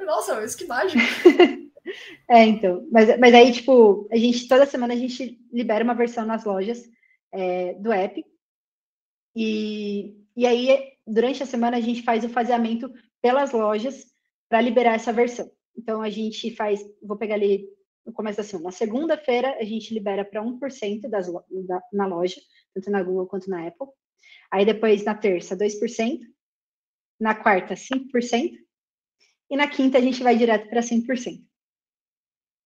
[0.01, 1.01] nossa, isso que mágico.
[2.29, 2.87] É, então.
[2.93, 6.89] Mas, mas aí, tipo, a gente, toda semana a gente libera uma versão nas lojas
[7.33, 8.25] é, do app.
[9.35, 14.07] E, e aí, durante a semana, a gente faz o faseamento pelas lojas
[14.49, 15.51] para liberar essa versão.
[15.77, 17.69] Então, a gente faz, vou pegar ali
[18.05, 18.67] no começo da semana.
[18.67, 21.27] Na segunda-feira, a gente libera para 1% das,
[21.67, 22.41] da, na loja,
[22.75, 23.89] tanto na Google quanto na Apple.
[24.51, 26.21] Aí, depois, na terça, 2%.
[27.21, 28.57] Na quarta, 5%.
[29.51, 31.45] E na quinta, a gente vai direto para 100%.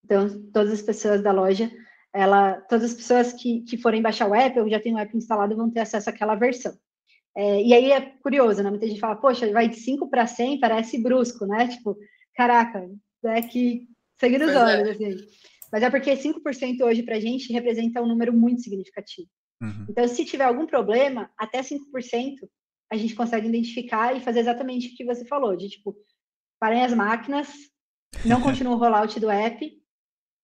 [0.05, 1.71] Então, todas as pessoas da loja,
[2.13, 5.17] ela, todas as pessoas que, que forem baixar o app ou já tem o app
[5.17, 6.79] instalado vão ter acesso àquela versão.
[7.37, 8.71] É, e aí é curioso, né?
[8.71, 11.69] Muita gente fala, poxa, vai de 5 para 100, parece brusco, né?
[11.69, 11.97] Tipo,
[12.35, 12.89] caraca,
[13.25, 14.91] é que seguir os pois olhos, é.
[14.93, 15.17] assim.
[15.73, 19.29] Mas é porque 5% hoje para a gente representa um número muito significativo.
[19.61, 19.87] Uhum.
[19.89, 22.49] Então, se tiver algum problema, até 5%
[22.93, 25.97] a gente consegue identificar e fazer exatamente o que você falou, de tipo,
[26.61, 27.49] parem as máquinas,
[28.25, 29.73] não continua o rollout do app,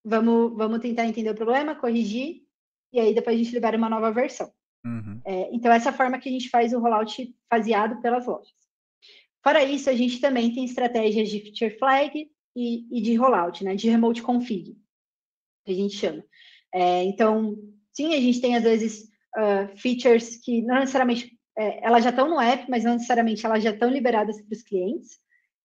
[0.03, 2.41] vamos, vamos tentar entender o problema, corrigir,
[2.91, 4.51] e aí depois a gente libera uma nova versão.
[4.85, 5.21] Uhum.
[5.25, 8.49] É, então, essa forma que a gente faz o rollout faseado pelas lojas.
[9.43, 13.75] Fora isso, a gente também tem estratégias de feature flag e, e de rollout, né,
[13.75, 14.75] de remote config,
[15.65, 16.23] que a gente chama.
[16.73, 17.55] É, então,
[17.91, 22.29] sim, a gente tem às vezes uh, features que não necessariamente é, elas já estão
[22.29, 25.19] no app, mas não necessariamente elas já estão liberadas para os clientes.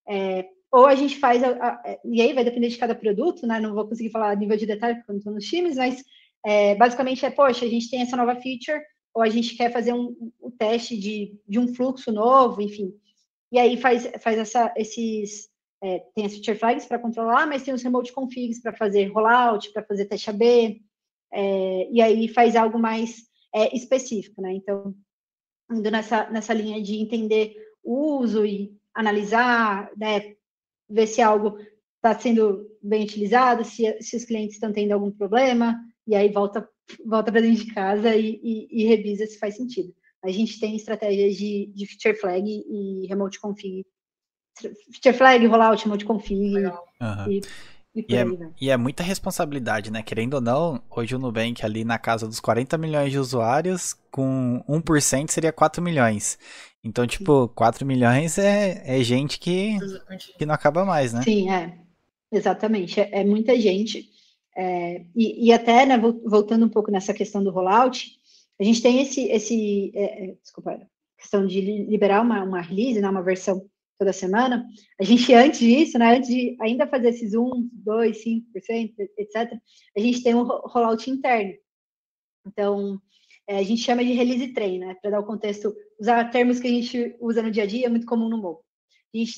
[0.07, 3.47] É, ou a gente faz, a, a, é, e aí vai depender de cada produto,
[3.47, 3.59] né?
[3.59, 6.03] Não vou conseguir falar nível de detalhe porque eu não estou nos times, mas
[6.45, 8.81] é, basicamente é, poxa, a gente tem essa nova feature,
[9.17, 12.93] ou a gente quer fazer um, um teste de, de um fluxo novo, enfim.
[13.51, 15.49] E aí faz, faz essa, esses,
[15.81, 19.73] é, tem as feature flags para controlar, mas tem os remote configs para fazer rollout,
[19.73, 20.83] para fazer teste AB,
[21.33, 23.23] é, e aí faz algo mais
[23.55, 24.53] é, específico, né?
[24.53, 24.93] Então,
[25.71, 30.35] indo nessa, nessa linha de entender o uso e analisar, né,
[30.87, 31.57] ver se algo
[31.95, 36.69] está sendo bem utilizado, se, se os clientes estão tendo algum problema, e aí volta,
[37.05, 39.93] volta para dentro de casa e, e, e, revisa se faz sentido.
[40.23, 43.85] A gente tem estratégias de, de feature flag e remote config.
[44.59, 46.65] Feature flag, rollout, remote config.
[46.65, 47.31] Uhum.
[47.31, 47.41] E,
[47.95, 48.25] e, e, é,
[48.61, 50.01] e, é, muita responsabilidade, né?
[50.01, 54.63] Querendo ou não, hoje o Nubank ali na casa dos 40 milhões de usuários, com
[54.67, 56.37] 1% seria 4 milhões.
[56.83, 59.77] Então, tipo, 4 milhões é, é gente que,
[60.37, 61.21] que não acaba mais, né?
[61.21, 61.77] Sim, é.
[62.31, 62.99] Exatamente.
[62.99, 64.09] É, é muita gente.
[64.57, 68.17] É, e, e, até, né, voltando um pouco nessa questão do rollout,
[68.59, 70.81] a gente tem esse, esse é, é desculpa,
[71.15, 74.67] questão de liberar uma, uma release, né, uma versão toda semana,
[74.99, 79.59] a gente, antes disso, né, antes de ainda fazer esses 1, 2, 5%, etc.,
[79.95, 81.53] a gente tem um rollout interno.
[82.47, 82.99] Então,
[83.47, 86.67] é, a gente chama de release train, né, para dar o contexto, usar termos que
[86.67, 88.63] a gente usa no dia a dia, é muito comum no
[89.13, 89.33] gente,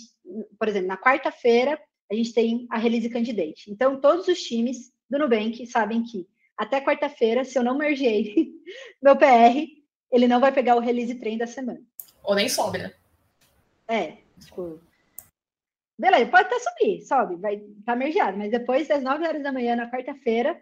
[0.58, 1.80] por exemplo, na quarta-feira,
[2.12, 3.70] a gente tem a release candidate.
[3.70, 8.51] Então, todos os times do Nubank sabem que até quarta-feira, se eu não mergei
[9.01, 9.66] meu PR,
[10.12, 11.82] ele não vai pegar o release train da semana.
[12.24, 12.93] Ou nem sobe, né?
[13.88, 14.80] É, Tipo,
[15.97, 19.51] beleza, pode até subir, sobe, vai estar tá mergeado, mas depois das 9 horas da
[19.51, 20.60] manhã na quarta-feira.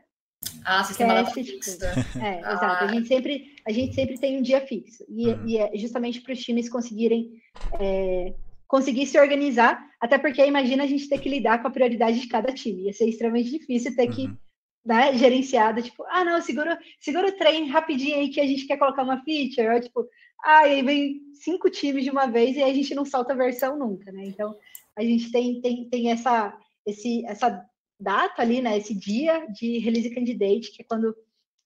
[0.64, 1.72] Ah, sistema fixo.
[1.72, 1.86] Tipo,
[2.20, 2.54] é, ah.
[2.54, 2.84] exato.
[2.84, 5.04] A gente, sempre, a gente sempre tem um dia fixo.
[5.10, 5.48] E, uhum.
[5.48, 7.42] e é justamente para os times conseguirem
[7.80, 8.34] é,
[8.68, 12.28] conseguir se organizar, até porque imagina a gente ter que lidar com a prioridade de
[12.28, 12.84] cada time.
[12.84, 14.38] Ia ser extremamente difícil ter que uhum.
[14.86, 18.78] né, gerenciado, tipo, ah, não, segura, segura o trem rapidinho aí que a gente quer
[18.78, 20.08] colocar uma feature, ou tipo,
[20.44, 23.78] ah, aí vem cinco times de uma vez e a gente não solta a versão
[23.78, 24.26] nunca, né?
[24.26, 24.56] Então,
[24.96, 27.66] a gente tem, tem, tem essa, esse, essa
[28.00, 28.78] data ali, né?
[28.78, 31.16] Esse dia de release candidate, que é quando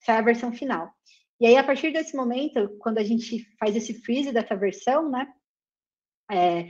[0.04, 0.92] sai a versão final.
[1.40, 5.26] E aí, a partir desse momento, quando a gente faz esse freeze dessa versão, né?
[6.30, 6.68] É,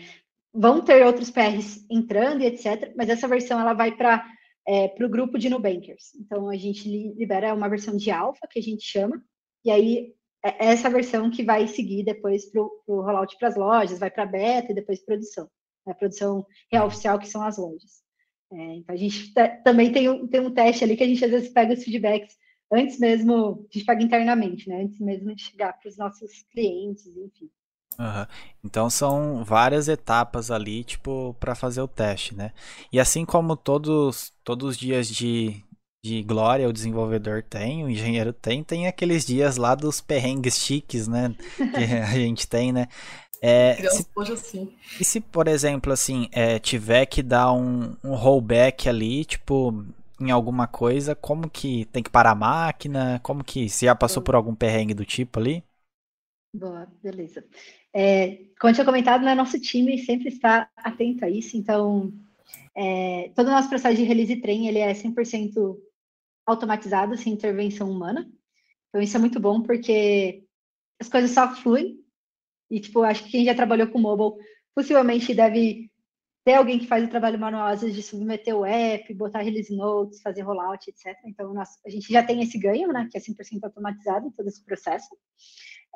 [0.53, 2.93] vão ter outros PRs entrando e etc.
[2.97, 4.25] Mas essa versão ela vai para
[4.67, 6.15] é, para o grupo de Nubankers.
[6.15, 9.23] Então a gente libera uma versão de alfa que a gente chama,
[9.65, 13.57] e aí é, é essa versão que vai seguir depois para o rollout para as
[13.57, 15.49] lojas, vai para beta e depois produção.
[15.87, 18.03] A produção real oficial, que são as lojas.
[18.53, 19.33] É, então, a gente
[19.65, 22.37] também tem um, tem um teste ali que a gente às vezes pega os feedbacks
[22.73, 24.83] antes mesmo, a gente pega internamente, né?
[24.83, 27.51] Antes mesmo de chegar para os nossos clientes, enfim.
[27.99, 28.27] Uhum.
[28.65, 32.53] Então são várias etapas ali, tipo, para fazer o teste, né?
[32.93, 35.63] E assim como todos, todos os dias de,
[36.05, 41.07] de glória o desenvolvedor tem, o engenheiro tem, tem aqueles dias lá dos perrengues chiques,
[41.07, 41.35] né?
[41.73, 42.89] Que a gente tem, né?
[43.43, 44.77] É, se, assim.
[45.01, 49.85] E se, por exemplo, assim, é, tiver que dar um, um rollback ali, tipo,
[50.21, 53.21] em alguma coisa, como que tem que parar a máquina?
[53.23, 55.65] Como que, se já passou por algum perrengue do tipo ali?
[56.55, 57.45] Boa, beleza.
[57.95, 62.13] É, como eu tinha comentado, né, nosso time sempre está atento a isso, então
[62.75, 65.77] é, todo o nosso processo de release train ele é 100%
[66.47, 68.29] automatizado, sem intervenção humana.
[68.89, 70.45] Então, isso é muito bom, porque
[71.01, 71.99] as coisas só fluem.
[72.71, 74.43] E, tipo, acho que quem já trabalhou com mobile
[74.75, 75.91] possivelmente deve
[76.45, 79.75] ter alguém que faz o trabalho manual, às vezes, de submeter o app, botar release
[79.75, 81.17] notes, fazer rollout, etc.
[81.27, 84.65] Então, a gente já tem esse ganho, né, que é 100% automatizado em todo esse
[84.65, 85.09] processo.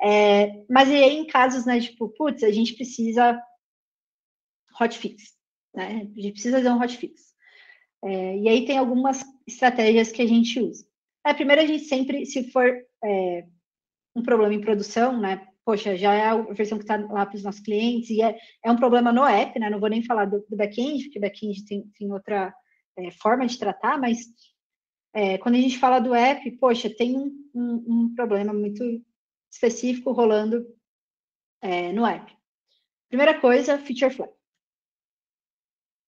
[0.01, 3.41] É, mas aí, em casos, né, tipo, putz, a gente precisa
[4.79, 5.33] hotfix,
[5.73, 6.07] né?
[6.15, 7.33] A gente precisa fazer um hotfix.
[8.03, 10.85] É, e aí tem algumas estratégias que a gente usa.
[11.25, 12.71] É, primeiro, a gente sempre, se for
[13.03, 13.45] é,
[14.15, 15.47] um problema em produção, né?
[15.65, 18.71] Poxa, já é a versão que está lá para os nossos clientes, e é, é
[18.71, 19.69] um problema no app, né?
[19.69, 22.53] Não vou nem falar do, do back-end, porque back-end tem, tem outra
[22.97, 24.19] é, forma de tratar, mas
[25.13, 28.83] é, quando a gente fala do app, poxa, tem um, um, um problema muito
[29.51, 30.65] específico rolando
[31.61, 32.35] é, no app.
[33.09, 34.33] Primeira coisa, feature flag.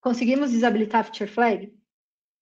[0.02, 1.74] Conseguimos desabilitar a feature flag?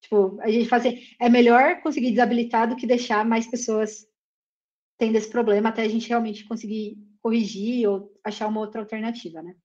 [0.01, 4.07] Tipo, a gente faz assim, é melhor conseguir desabilitar do que deixar mais pessoas
[4.97, 9.55] tendo esse problema até a gente realmente conseguir corrigir ou achar uma outra alternativa, né?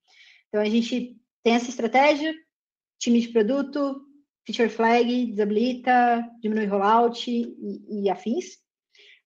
[0.47, 2.33] Então a gente tem essa estratégia,
[2.99, 4.05] time de produto,
[4.45, 8.62] feature flag, desabilita, diminui rollout e, e afins.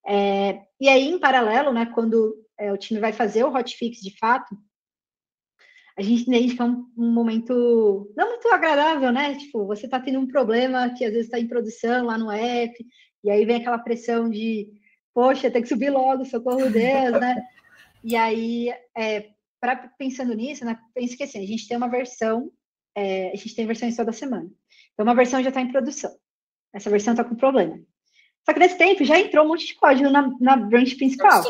[0.07, 4.17] É, e aí, em paralelo, né, quando é, o time vai fazer o hotfix de
[4.17, 4.57] fato,
[5.97, 9.35] a gente identifica um, um, momento não muito agradável, né?
[9.35, 12.85] Tipo, você está tendo um problema que às vezes está em produção lá no app,
[13.23, 14.69] e aí vem aquela pressão de,
[15.13, 17.43] poxa, tem que subir logo, socorro Deus, né?
[18.03, 22.51] E aí, é, pra, pensando nisso, né, pense que assim, a gente tem uma versão,
[22.95, 24.49] é, a gente tem versões toda semana.
[24.93, 26.15] Então, uma versão já está em produção.
[26.71, 27.79] Essa versão está com problema.
[28.47, 31.43] Só que nesse tempo já entrou um monte de código na, na branch principal.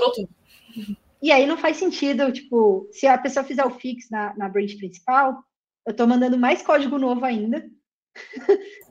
[1.22, 4.76] E aí não faz sentido, tipo, se a pessoa fizer o fix na, na branch
[4.78, 5.44] principal,
[5.86, 7.70] eu estou mandando mais código novo ainda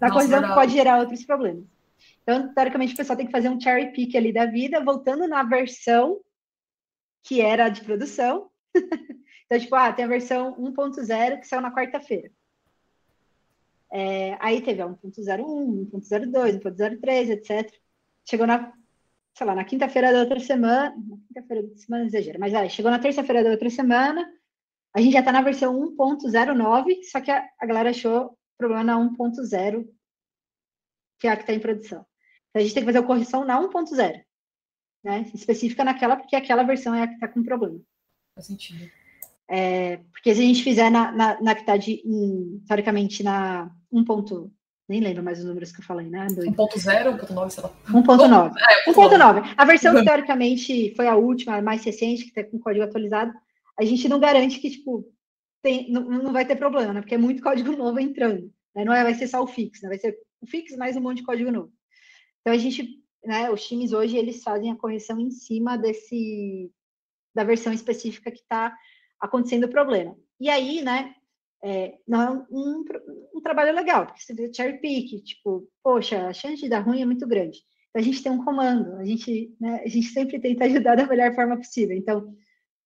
[0.01, 1.65] na correção que pode gerar outros problemas.
[2.23, 5.43] Então, teoricamente, o pessoal tem que fazer um cherry pick ali da vida, voltando na
[5.43, 6.21] versão
[7.25, 8.51] que era de produção.
[8.75, 12.31] então, tipo, ah, tem a versão 1.0 que saiu na quarta-feira.
[13.93, 17.86] É, aí teve a 1.01, 1.02, 1.03, etc.
[18.29, 18.73] Chegou na,
[19.35, 22.91] sei lá, na quinta-feira da outra semana, na quinta-feira da semana exagero, mas aí, chegou
[22.91, 24.27] na terça-feira da outra semana,
[24.95, 28.97] a gente já está na versão 1.09, só que a, a galera achou problema na
[28.97, 29.87] 1.0,
[31.19, 32.05] que é a que está em produção.
[32.49, 34.25] Então a gente tem que fazer a correção na 1.0,
[35.05, 35.31] né?
[35.35, 37.81] Específica naquela, porque aquela versão é a que está com problema.
[38.35, 38.91] Faz sentido.
[39.49, 41.75] É, porque se a gente fizer na, na, na que está,
[42.67, 44.51] teoricamente, na 1.
[44.89, 46.27] Nem lembro mais os números que eu falei, né?
[46.29, 47.73] 1.0, 1.9, sei lá.
[47.89, 48.53] 1.9.
[48.57, 49.55] É, 1.9.
[49.57, 53.33] A versão que, teoricamente, foi a última, a mais recente, que está com código atualizado,
[53.79, 55.13] a gente não garante que, tipo,
[55.61, 57.01] tem, não, não vai ter problema, né?
[57.01, 58.53] Porque é muito código novo entrando.
[58.75, 58.85] Né?
[58.85, 59.89] Não é, vai ser só o fix, né?
[59.89, 61.73] Vai ser o fix mais um monte de código novo.
[62.41, 66.71] Então, a gente, né, os times hoje, eles fazem a correção em cima desse,
[67.35, 68.73] da versão específica que está
[69.21, 70.17] acontecendo o problema.
[70.39, 71.13] E aí, né,
[71.63, 72.85] é, não é um,
[73.35, 77.03] um, trabalho legal, porque você vê cherry pick, tipo, poxa, a chance de dar ruim
[77.03, 77.59] é muito grande.
[77.91, 81.07] Então, a gente tem um comando, a gente, né, a gente sempre tenta ajudar da
[81.07, 81.97] melhor forma possível.
[81.97, 82.35] Então,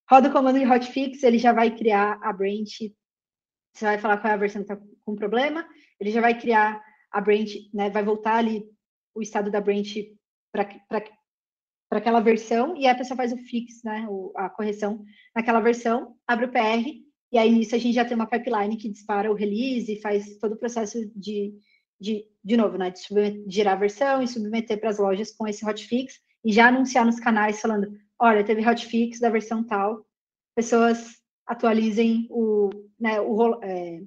[0.08, 2.94] roda o comando de hotfix, ele já vai criar a branch,
[3.74, 5.66] você vai falar qual é a versão que está com problema,
[5.98, 8.64] ele já vai criar a branch, né, vai voltar ali
[9.14, 10.16] o estado da branch
[10.52, 10.68] para
[11.90, 14.06] aquela versão, e aí a pessoa faz o fix, né,
[14.36, 15.04] a correção
[15.34, 18.88] naquela versão, abre o PR, e aí nisso a gente já tem uma pipeline que
[18.88, 21.54] dispara o release e faz todo o processo de,
[22.00, 25.64] de, de novo, né, de girar a versão e submeter para as lojas com esse
[25.64, 30.06] hotfix, e já anunciar nos canais falando, olha, teve hotfix da versão tal,
[30.54, 34.02] pessoas atualizem o, né, o, é,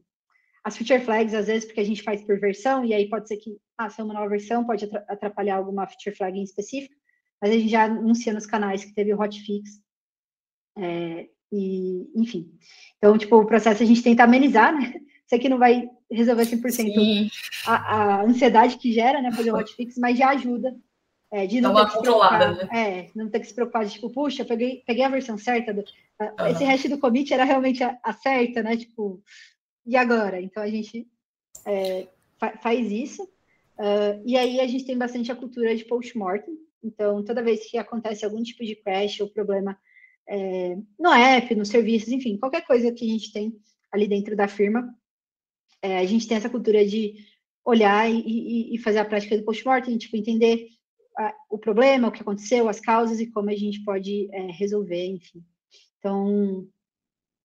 [0.63, 3.37] as feature flags, às vezes, porque a gente faz por versão, e aí pode ser
[3.37, 6.95] que, ah, se é uma nova versão, pode atrapalhar alguma feature flag em específico,
[7.41, 9.81] mas a gente já anuncia nos canais que teve o hotfix.
[10.77, 12.51] É, e, enfim.
[12.97, 14.93] Então, tipo, o processo a gente tenta amenizar, né?
[15.27, 17.29] Sei que não vai resolver 100%
[17.65, 20.75] a, a ansiedade que gera, né, fazer o hotfix, mas já ajuda
[21.31, 22.69] é, de não ter que se preocupar, né?
[22.71, 25.79] é, não ter que se preocupar de tipo, puxa, peguei, peguei a versão certa, do,
[25.79, 26.47] uhum.
[26.47, 28.77] esse hash do commit era realmente a, a, certa, né?
[28.77, 29.23] Tipo,
[29.85, 30.39] e agora?
[30.39, 31.07] Então a gente
[31.65, 33.23] é, fa faz isso.
[33.23, 36.55] Uh, e aí a gente tem bastante a cultura de post-mortem.
[36.83, 39.75] Então, toda vez que acontece algum tipo de crash ou problema
[40.27, 43.53] é, no app, nos serviços, enfim, qualquer coisa que a gente tem
[43.91, 44.93] ali dentro da firma,
[45.81, 47.15] é, a gente tem essa cultura de
[47.65, 50.67] olhar e, e, fazer a prática do post-mortem, tipo, entender
[51.17, 55.05] a, o problema, o que aconteceu, as causas e como a gente pode é, resolver,
[55.05, 55.43] enfim.
[55.99, 56.67] Então,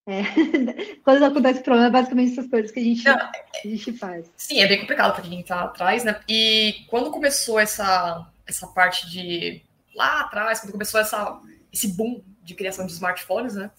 [0.07, 0.23] é,
[1.03, 4.31] quando acontece problema, é basicamente essas coisas que a gente, Não, a gente faz.
[4.35, 6.19] Sim, é bem complicado para quem está atrás, né?
[6.27, 9.61] E quando começou essa, essa parte de.
[9.95, 11.41] Lá atrás, quando começou essa,
[11.73, 13.71] esse boom de criação de smartphones, né?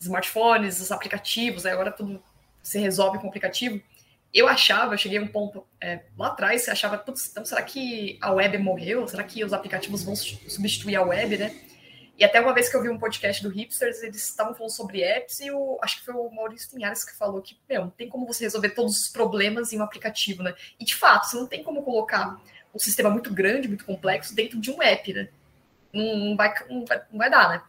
[0.00, 2.22] Smartphones, os aplicativos, agora tudo
[2.62, 3.80] se resolve com aplicativo.
[4.34, 8.18] Eu achava, eu cheguei a um ponto é, lá atrás, você achava, então será que
[8.20, 9.06] a web morreu?
[9.06, 11.54] Será que os aplicativos vão substituir a web, né?
[12.18, 15.02] E até uma vez que eu vi um podcast do Hipsters, eles estavam falando sobre
[15.02, 18.08] apps e o, acho que foi o Maurício Pinhares que falou que, meu, não tem
[18.08, 20.54] como você resolver todos os problemas em um aplicativo, né?
[20.80, 22.40] E de fato, você não tem como colocar
[22.74, 25.28] um sistema muito grande, muito complexo dentro de um app, né?
[25.92, 27.62] Não, vai, não, vai, não vai dar, né?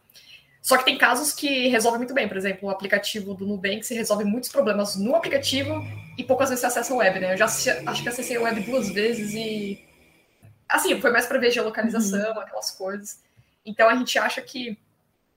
[0.62, 2.28] Só que tem casos que resolvem muito bem.
[2.28, 5.82] Por exemplo, o aplicativo do Nubank se resolve muitos problemas no aplicativo
[6.18, 7.34] e poucas vezes você acessa a web, né?
[7.34, 9.84] Eu já acho que acessei a web duas vezes e.
[10.68, 12.40] Assim, foi mais para ver geolocalização, uhum.
[12.40, 13.24] aquelas coisas.
[13.66, 14.78] Então a gente acha que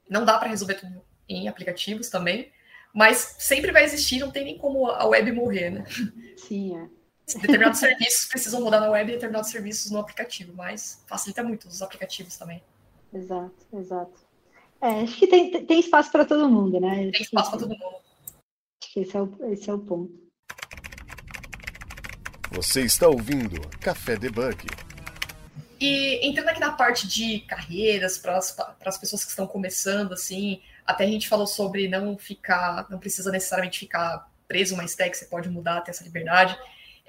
[0.08, 2.50] não dá para resolver tudo em aplicativos também,
[2.92, 5.84] mas sempre vai existir, não tem nem como a web morrer, né?
[6.36, 6.88] Sim, é.
[7.38, 11.80] Determinados serviços precisam mudar na web e determinados serviços no aplicativo, mas facilita muito os
[11.82, 12.60] aplicativos também.
[13.12, 14.29] Exato, exato.
[14.82, 17.10] É, acho que tem, tem espaço para todo mundo, né?
[17.10, 17.96] Tem espaço para todo mundo.
[18.82, 20.30] Acho que esse é, o, esse é o ponto.
[22.52, 24.66] Você está ouvindo Café Debug.
[25.80, 31.04] E entrando aqui na parte de carreiras para as pessoas que estão começando, assim, até
[31.04, 35.48] a gente falou sobre não ficar, não precisa necessariamente ficar preso uma stack, você pode
[35.48, 36.58] mudar, ter essa liberdade.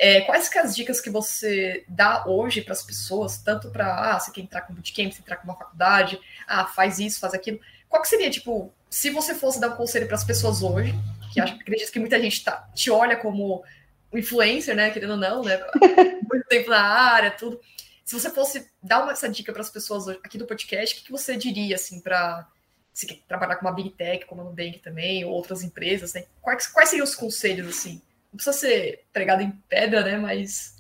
[0.04, 4.20] É, quais que as dicas que você dá hoje para as pessoas, tanto para, ah,
[4.20, 7.60] você quer entrar com bootcamp, você entrar com uma faculdade, ah, faz isso, faz aquilo.
[7.88, 10.92] Qual que seria, tipo, se você fosse dar um conselho para as pessoas hoje,
[11.32, 13.64] que acho, acredito que muita gente tá, te olha como
[14.12, 15.64] influencer, né, querendo ou não, né,
[16.28, 17.62] muito tempo na área, tudo.
[18.04, 20.98] Se você fosse dar uma, essa dica para as pessoas hoje, aqui do podcast, o
[20.98, 22.50] que, que você diria, assim, para
[22.92, 26.24] se trabalhar com uma Big Tech, como a Nubank também, ou outras empresas, né?
[26.42, 28.02] Quais, quais seriam os conselhos, assim?
[28.32, 30.18] Não precisa ser pregado em pedra, né?
[30.18, 30.78] Mas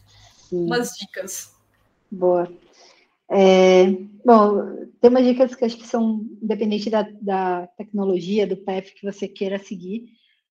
[0.50, 0.66] Sim.
[0.66, 1.54] umas dicas.
[2.10, 2.52] Boa.
[3.34, 3.86] É,
[4.26, 9.10] bom, tem umas dicas que acho que são independente da, da tecnologia, do path que
[9.10, 10.06] você queira seguir,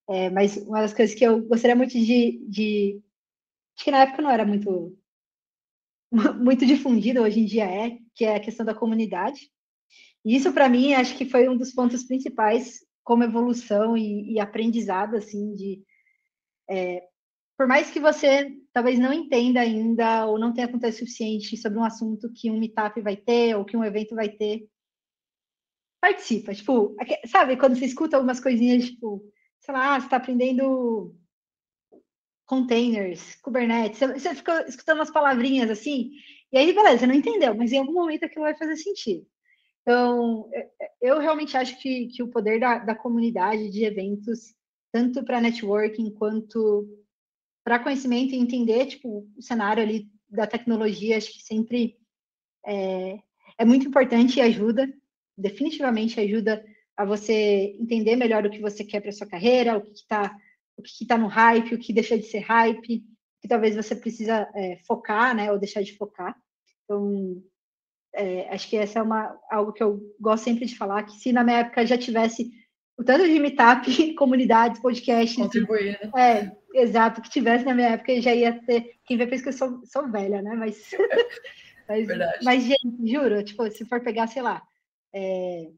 [0.08, 3.02] é, mas uma das coisas que eu gostaria muito de, de,
[3.76, 4.96] acho que na época não era muito
[6.40, 9.50] muito difundida, hoje em dia é, que é a questão da comunidade.
[10.24, 14.40] E isso para mim acho que foi um dos pontos principais como evolução e, e
[14.40, 15.82] aprendizado assim de
[16.70, 17.02] é,
[17.56, 21.84] por mais que você talvez não entenda ainda ou não tenha conteúdo suficiente sobre um
[21.84, 24.68] assunto que um meetup vai ter ou que um evento vai ter,
[26.00, 26.54] participa.
[26.54, 26.96] Tipo,
[27.26, 29.22] sabe, quando você escuta algumas coisinhas, tipo,
[29.60, 31.14] sei lá, você está aprendendo
[32.46, 36.10] containers, Kubernetes, você fica escutando umas palavrinhas assim,
[36.52, 39.24] e aí, beleza, você não entendeu, mas em algum momento aquilo vai fazer sentido.
[39.82, 40.50] Então,
[41.00, 44.54] eu realmente acho que, que o poder da, da comunidade de eventos,
[44.92, 46.88] tanto para networking quanto
[47.64, 51.96] para conhecimento e entender tipo, o cenário ali da tecnologia, acho que sempre
[52.64, 53.18] é,
[53.58, 54.92] é muito importante e ajuda,
[55.36, 56.64] definitivamente ajuda
[56.96, 60.36] a você entender melhor o que você quer para sua carreira, o que está
[60.76, 63.04] o que está no hype, o que deixa de ser hype,
[63.40, 66.34] que talvez você precisa é, focar, né, ou deixar de focar.
[66.84, 67.42] Então,
[68.14, 71.32] é, acho que essa é uma, algo que eu gosto sempre de falar, que se
[71.32, 72.50] na minha época já tivesse
[73.00, 75.34] o tanto de meetup, comunidades, podcasts.
[75.34, 76.10] Contribuir, né?
[76.74, 78.92] É, exato, que tivesse na minha época já ia ter.
[79.06, 80.54] Quem vê pensa que eu sou, sou velha, né?
[80.54, 80.90] Mas,
[81.88, 82.06] mas,
[82.44, 84.62] mas, gente, juro, tipo, se for pegar, sei lá,
[85.14, 85.68] é,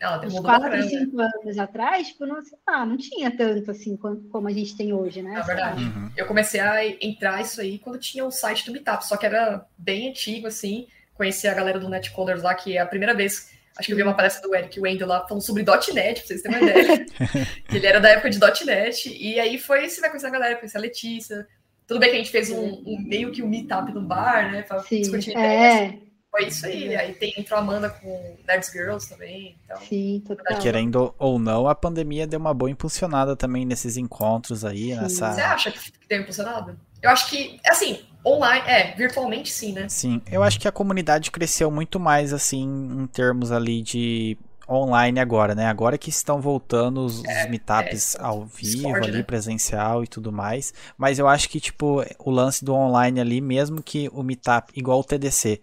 [0.00, 4.48] Ela uns 4, 5 anos atrás, tipo, não, sei lá, não tinha tanto assim como
[4.48, 5.38] a gente tem hoje, né?
[5.38, 5.84] É verdade.
[5.84, 6.10] Uhum.
[6.16, 9.66] Eu comecei a entrar isso aí quando tinha o site do Meetup, só que era
[9.76, 10.86] bem antigo, assim.
[11.12, 14.02] Conheci a galera do Netcoders lá, que é a primeira vez Acho que eu vi
[14.02, 17.06] uma palestra do Eric Wendel lá falando sobre .NET, pra vocês terem uma ideia.
[17.72, 19.08] ele era da época de .NET.
[19.12, 21.46] E aí foi, você vai conhecer a galera, conhecer a Letícia.
[21.86, 24.62] Tudo bem que a gente fez um, um meio que um meetup no bar, né?
[24.62, 25.86] Pra Sim, discutir é.
[25.86, 26.04] ideias.
[26.30, 26.96] Foi isso aí.
[26.96, 29.56] Aí tem, entrou a Amanda com Nerds Girls também.
[29.64, 30.58] Então, Sim, total.
[30.58, 34.94] Querendo ou não, a pandemia deu uma boa impulsionada também nesses encontros aí.
[34.94, 35.00] Sim.
[35.00, 35.32] Nessa...
[35.32, 36.76] Você acha que deu impulsionada?
[37.04, 39.86] Eu acho que, assim, online, é, virtualmente sim, né?
[39.90, 45.20] Sim, eu acho que a comunidade cresceu muito mais, assim, em termos ali de online
[45.20, 45.66] agora, né?
[45.66, 49.22] Agora que estão voltando os, é, meetups é, ao vivo Discord, ali, né?
[49.22, 50.72] presencial e tudo mais.
[50.96, 55.00] Mas eu acho que, tipo, o lance do online ali, mesmo que o meetup, igual
[55.00, 55.60] o TDC.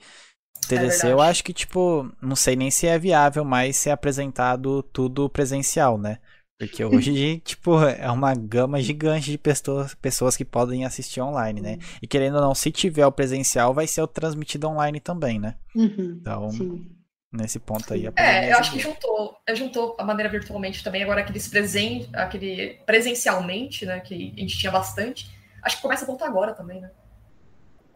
[0.68, 4.84] TDC é eu acho que, tipo, não sei nem se é viável mais ser apresentado
[4.84, 6.20] tudo presencial, né?
[6.62, 11.80] Porque hoje, tipo, é uma gama gigante de pessoas, pessoas que podem assistir online, né?
[12.00, 15.56] E querendo ou não, se tiver o presencial, vai ser o transmitido online também, né?
[15.76, 16.88] Uhum, então, sim.
[17.34, 18.08] nesse ponto aí.
[18.16, 23.84] é, eu acho que juntou, juntou a maneira virtualmente também, agora aqueles presen aquele presencialmente,
[23.84, 24.00] né?
[24.00, 25.32] Que a gente tinha bastante.
[25.64, 26.92] Acho que começa a voltar agora também, né?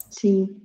[0.10, 0.60] Sim.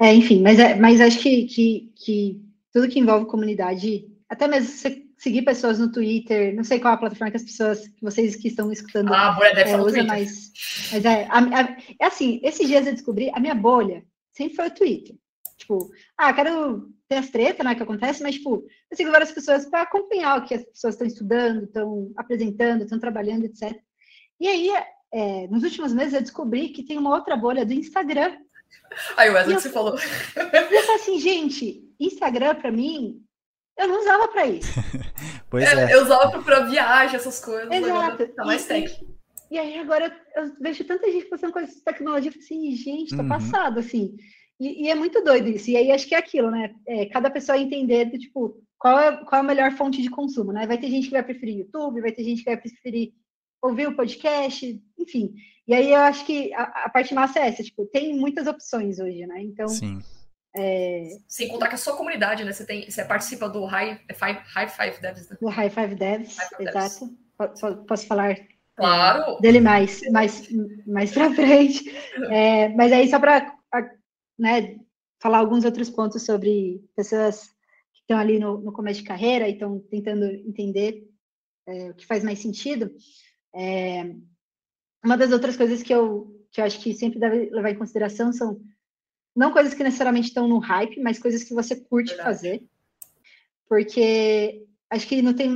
[0.00, 2.42] É, enfim, mas, é, mas acho que, que, que
[2.72, 6.98] tudo que envolve comunidade, até mesmo você seguir pessoas no Twitter, não sei qual a
[6.98, 10.06] plataforma que as pessoas, que vocês que estão escutando ah, a bolha deve é, usam,
[10.06, 10.52] mas,
[10.92, 14.68] mas é, a, a, é assim, esses dias eu descobri, a minha bolha sempre foi
[14.68, 15.16] o Twitter.
[15.56, 19.64] Tipo, ah, quero ter as tretas, né, que acontece, mas, tipo, eu sigo várias pessoas
[19.64, 23.80] para acompanhar o que as pessoas estão estudando, estão apresentando, estão trabalhando, etc.
[24.38, 24.70] E aí,
[25.10, 28.36] é, nos últimos meses, eu descobri que tem uma outra bolha do Instagram.
[29.16, 29.94] Aí, Wesley, que você falou.
[29.94, 33.23] Eu falei assim, gente, Instagram, para mim,
[33.76, 34.72] eu não usava para isso.
[35.50, 35.94] pois é, é.
[35.94, 37.70] Eu usava para viagem, essas coisas.
[37.70, 38.28] Exato.
[38.28, 39.04] Tá mais técnico.
[39.50, 43.22] E, e, aí agora eu vejo tanta gente passando com essa tecnologia, assim, gente, tô
[43.22, 43.28] uhum.
[43.28, 44.16] passado, assim.
[44.60, 45.70] E, e, é muito doido isso.
[45.70, 46.74] E aí acho que é aquilo, né?
[46.86, 50.66] É, cada pessoa entender, tipo, qual é, qual é a melhor fonte de consumo, né?
[50.66, 53.12] Vai ter gente que vai preferir YouTube, vai ter gente que vai preferir
[53.62, 55.34] ouvir o podcast, enfim.
[55.66, 58.98] E aí eu acho que a, a parte massa é essa, tipo, tem muitas opções
[58.98, 59.42] hoje, né?
[59.42, 60.00] Então, Sim.
[60.56, 61.08] É...
[61.26, 62.52] Sem contar que a sua comunidade, né?
[62.52, 65.36] Você, tem, você participa do High, Five, High Five Devs, né?
[65.40, 67.06] Do High Five Devs, High Five exato.
[67.38, 67.84] Devs.
[67.88, 68.46] Posso falar é,
[68.76, 69.40] claro.
[69.40, 70.48] dele mais, mais,
[70.86, 71.90] mais pra frente.
[72.30, 73.52] É, mas aí, só para
[74.38, 74.76] né,
[75.20, 77.48] falar alguns outros pontos sobre pessoas
[77.92, 81.08] que estão ali no, no começo de carreira e estão tentando entender
[81.66, 82.92] é, o que faz mais sentido.
[83.52, 84.14] É,
[85.04, 88.32] uma das outras coisas que eu, que eu acho que sempre deve levar em consideração
[88.32, 88.60] são
[89.34, 92.28] não coisas que necessariamente estão no hype, mas coisas que você curte Verdade.
[92.28, 92.68] fazer.
[93.68, 95.48] Porque acho que não tem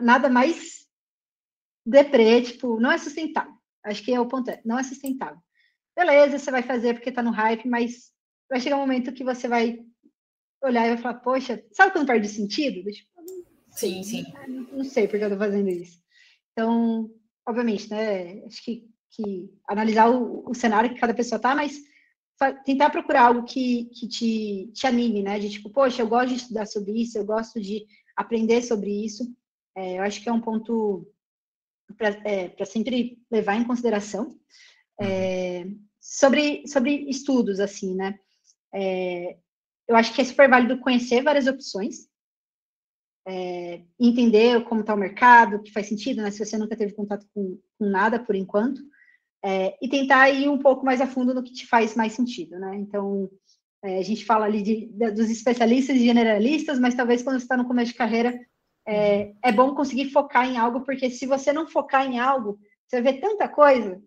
[0.00, 0.86] nada mais
[1.84, 3.52] deprê, tipo, não é sustentável.
[3.82, 5.38] Acho que é o ponto, é, não é sustentável.
[5.96, 8.12] Beleza, você vai fazer porque tá no hype, mas
[8.48, 9.78] vai chegar um momento que você vai
[10.62, 12.90] olhar e vai falar, poxa, sabe quando perde sentido?
[12.90, 13.10] Tipo,
[13.70, 14.24] sim, sim.
[14.48, 16.00] Não, não sei porque eu tô fazendo isso.
[16.52, 17.10] Então,
[17.46, 21.78] obviamente, né, acho que, que analisar o, o cenário que cada pessoa tá, mas
[22.64, 25.38] tentar procurar algo que, que te, te anime, né?
[25.38, 29.24] De tipo, poxa, eu gosto de estudar sobre isso, eu gosto de aprender sobre isso.
[29.76, 31.06] É, eu acho que é um ponto
[31.96, 34.38] para é, sempre levar em consideração.
[35.00, 35.66] É,
[36.00, 38.18] sobre, sobre estudos, assim, né?
[38.72, 39.36] É,
[39.88, 42.08] eu acho que é super válido conhecer várias opções,
[43.26, 46.30] é, entender como está o mercado, o que faz sentido, né?
[46.30, 48.82] Se você nunca teve contato com, com nada por enquanto,
[49.44, 52.58] é, e tentar ir um pouco mais a fundo no que te faz mais sentido,
[52.58, 52.76] né?
[52.76, 53.30] Então,
[53.82, 57.44] é, a gente fala ali de, de, dos especialistas e generalistas, mas talvez quando você
[57.44, 58.34] está no começo de carreira,
[58.88, 63.02] é, é bom conseguir focar em algo, porque se você não focar em algo, você
[63.02, 64.02] vê tanta coisa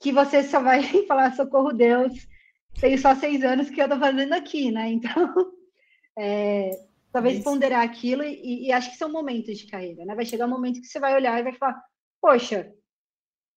[0.00, 2.12] que você só vai falar, socorro Deus,
[2.80, 4.90] tenho só seis anos que eu estou fazendo aqui, né?
[4.92, 5.52] Então,
[6.16, 6.70] é,
[7.12, 7.44] talvez Isso.
[7.44, 10.14] ponderar aquilo e, e, acho que são momentos de carreira, né?
[10.14, 11.82] Vai chegar um momento que você vai olhar e vai falar,
[12.20, 12.72] poxa,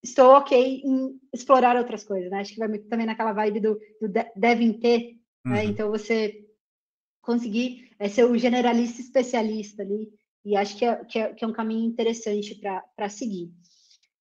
[0.04, 2.40] estou ok em explorar outras coisas, né?
[2.40, 5.12] Acho que vai muito também naquela vibe do, do devem ter, né?
[5.46, 5.52] uhum.
[5.52, 5.66] né?
[5.66, 6.46] Então você
[7.22, 10.12] conseguir é, ser o generalista especialista ali,
[10.44, 12.60] e acho que é, que é, que é um caminho interessante
[12.96, 13.52] para seguir.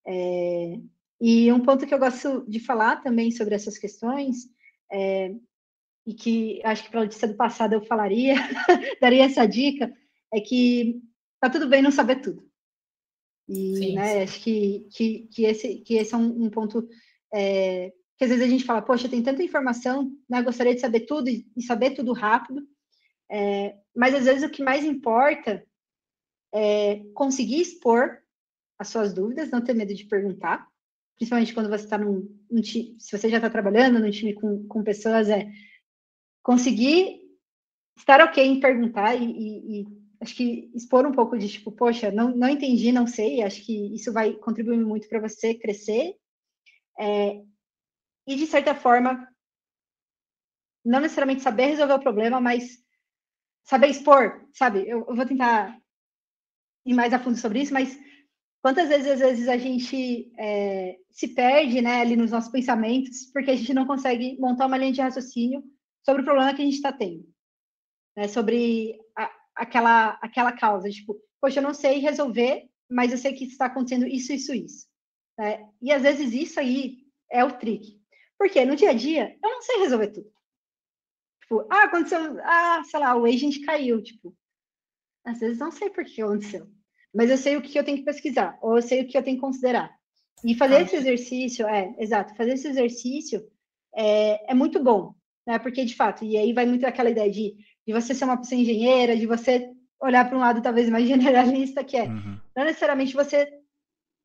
[0.07, 0.79] É,
[1.21, 4.47] e um ponto que eu gosto de falar também sobre essas questões,
[4.93, 5.35] é,
[6.07, 8.35] e que acho que para a notícia do passado eu falaria,
[9.01, 9.95] daria essa dica,
[10.33, 11.01] é que
[11.41, 12.50] tá tudo bem não saber tudo.
[13.51, 14.23] E sim, né, sim.
[14.23, 16.89] acho que, que, que, esse, que esse é um, um ponto
[17.35, 21.01] é, que às vezes a gente fala, poxa, tem tanta informação, né, gostaria de saber
[21.01, 22.63] tudo e, e saber tudo rápido,
[23.29, 25.67] é, mas às vezes o que mais importa
[26.55, 28.19] é conseguir expor
[28.79, 30.69] as suas dúvidas, não ter medo de perguntar,
[31.17, 34.65] principalmente quando você está num, num time, se você já está trabalhando num time com,
[34.69, 35.51] com pessoas, é
[36.41, 37.21] conseguir
[37.99, 42.11] estar ok em perguntar e, e, e acho que expor um pouco de tipo, poxa,
[42.11, 46.15] não, não entendi, não sei, acho que isso vai contribuir muito para você crescer.
[46.99, 47.43] É,
[48.27, 49.27] e, de certa forma,
[50.85, 52.79] não necessariamente saber resolver o problema, mas
[53.65, 54.89] saber expor, sabe?
[54.89, 55.79] Eu, eu vou tentar
[56.85, 57.99] ir mais a fundo sobre isso, mas
[58.63, 63.51] quantas vezes, às vezes, a gente é, se perde né, ali nos nossos pensamentos porque
[63.51, 65.63] a gente não consegue montar uma linha de raciocínio
[66.05, 67.27] sobre o problema que a gente está tendo.
[68.17, 68.99] Né, sobre
[69.55, 74.07] aquela, aquela causa, tipo, poxa, eu não sei resolver, mas eu sei que está acontecendo
[74.07, 74.87] isso, isso, isso.
[75.39, 75.67] Né?
[75.81, 76.99] E às vezes isso aí
[77.31, 78.01] é o trick.
[78.39, 80.31] Porque no dia a dia, eu não sei resolver tudo.
[81.43, 84.35] Tipo, ah, aconteceu, ah, sei lá, o agent caiu, tipo,
[85.25, 86.67] às vezes não sei por que aconteceu,
[87.15, 89.23] mas eu sei o que eu tenho que pesquisar, ou eu sei o que eu
[89.23, 89.95] tenho que considerar.
[90.45, 90.83] E fazer ah.
[90.83, 93.47] esse exercício, é, exato, fazer esse exercício
[93.95, 95.15] é, é muito bom,
[95.47, 95.59] né?
[95.59, 97.57] Porque, de fato, e aí vai muito aquela ideia de
[97.87, 99.71] de você ser uma pessoa engenheira, de você
[100.01, 102.39] olhar para um lado talvez mais generalista, que é uhum.
[102.57, 103.49] não necessariamente você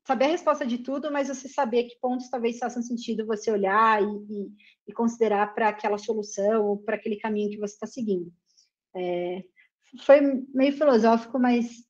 [0.06, 4.02] saber a resposta de tudo, mas você saber que pontos talvez façam sentido você olhar
[4.02, 4.52] e, e,
[4.88, 8.32] e considerar para aquela solução ou para aquele caminho que você está seguindo.
[8.96, 9.44] É,
[10.02, 10.22] foi
[10.54, 11.84] meio filosófico, mas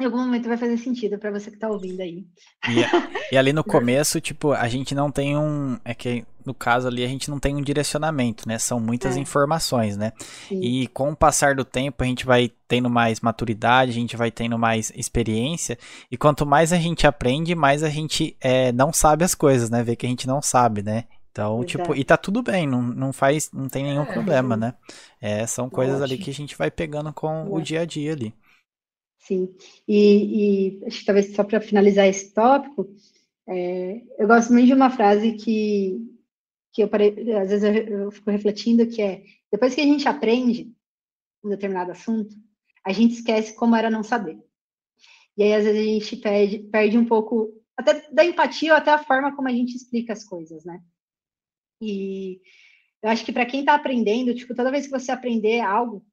[0.00, 2.24] em algum momento vai fazer sentido para você que está ouvindo aí.
[2.68, 5.78] E, e, ali no começo, tipo, a gente não tem um.
[5.84, 8.58] É que no caso ali a gente não tem um direcionamento, né?
[8.58, 9.20] São muitas é.
[9.20, 10.12] informações, né?
[10.48, 10.60] Sim.
[10.60, 14.30] E com o passar do tempo a gente vai tendo mais maturidade, a gente vai
[14.30, 15.78] tendo mais experiência.
[16.10, 19.82] E quanto mais a gente aprende, mais a gente é, não sabe as coisas, né?
[19.82, 21.04] Vê que a gente não sabe, né?
[21.30, 21.66] Então, Exato.
[21.66, 24.12] tipo, e tá tudo bem, não, não faz, não tem nenhum é.
[24.12, 24.74] problema, né?
[25.20, 26.14] É, são coisas Ótimo.
[26.14, 28.34] ali que a gente vai pegando com o dia a dia ali.
[29.30, 29.54] Sim,
[29.86, 32.92] e, e acho que talvez só para finalizar esse tópico,
[33.48, 36.00] é, eu gosto muito de uma frase que,
[36.72, 40.08] que eu parei, às vezes eu, eu fico refletindo, que é, depois que a gente
[40.08, 40.74] aprende
[41.44, 42.34] um determinado assunto,
[42.84, 44.36] a gente esquece como era não saber.
[45.36, 48.90] E aí, às vezes, a gente perde, perde um pouco, até da empatia ou até
[48.90, 50.82] a forma como a gente explica as coisas, né?
[51.80, 52.40] E
[53.00, 56.04] eu acho que para quem está aprendendo, tipo, toda vez que você aprender algo,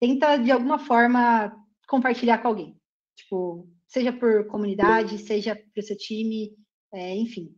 [0.00, 2.76] tenta, de alguma forma, compartilhar com alguém.
[3.16, 6.56] Tipo, seja por comunidade, seja para o seu time,
[6.92, 7.54] é, enfim.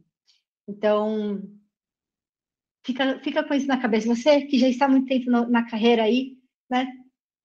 [0.69, 1.43] Então,
[2.85, 4.15] fica, fica com isso na cabeça.
[4.15, 6.39] Você que já está há muito tempo no, na carreira aí,
[6.71, 6.87] né?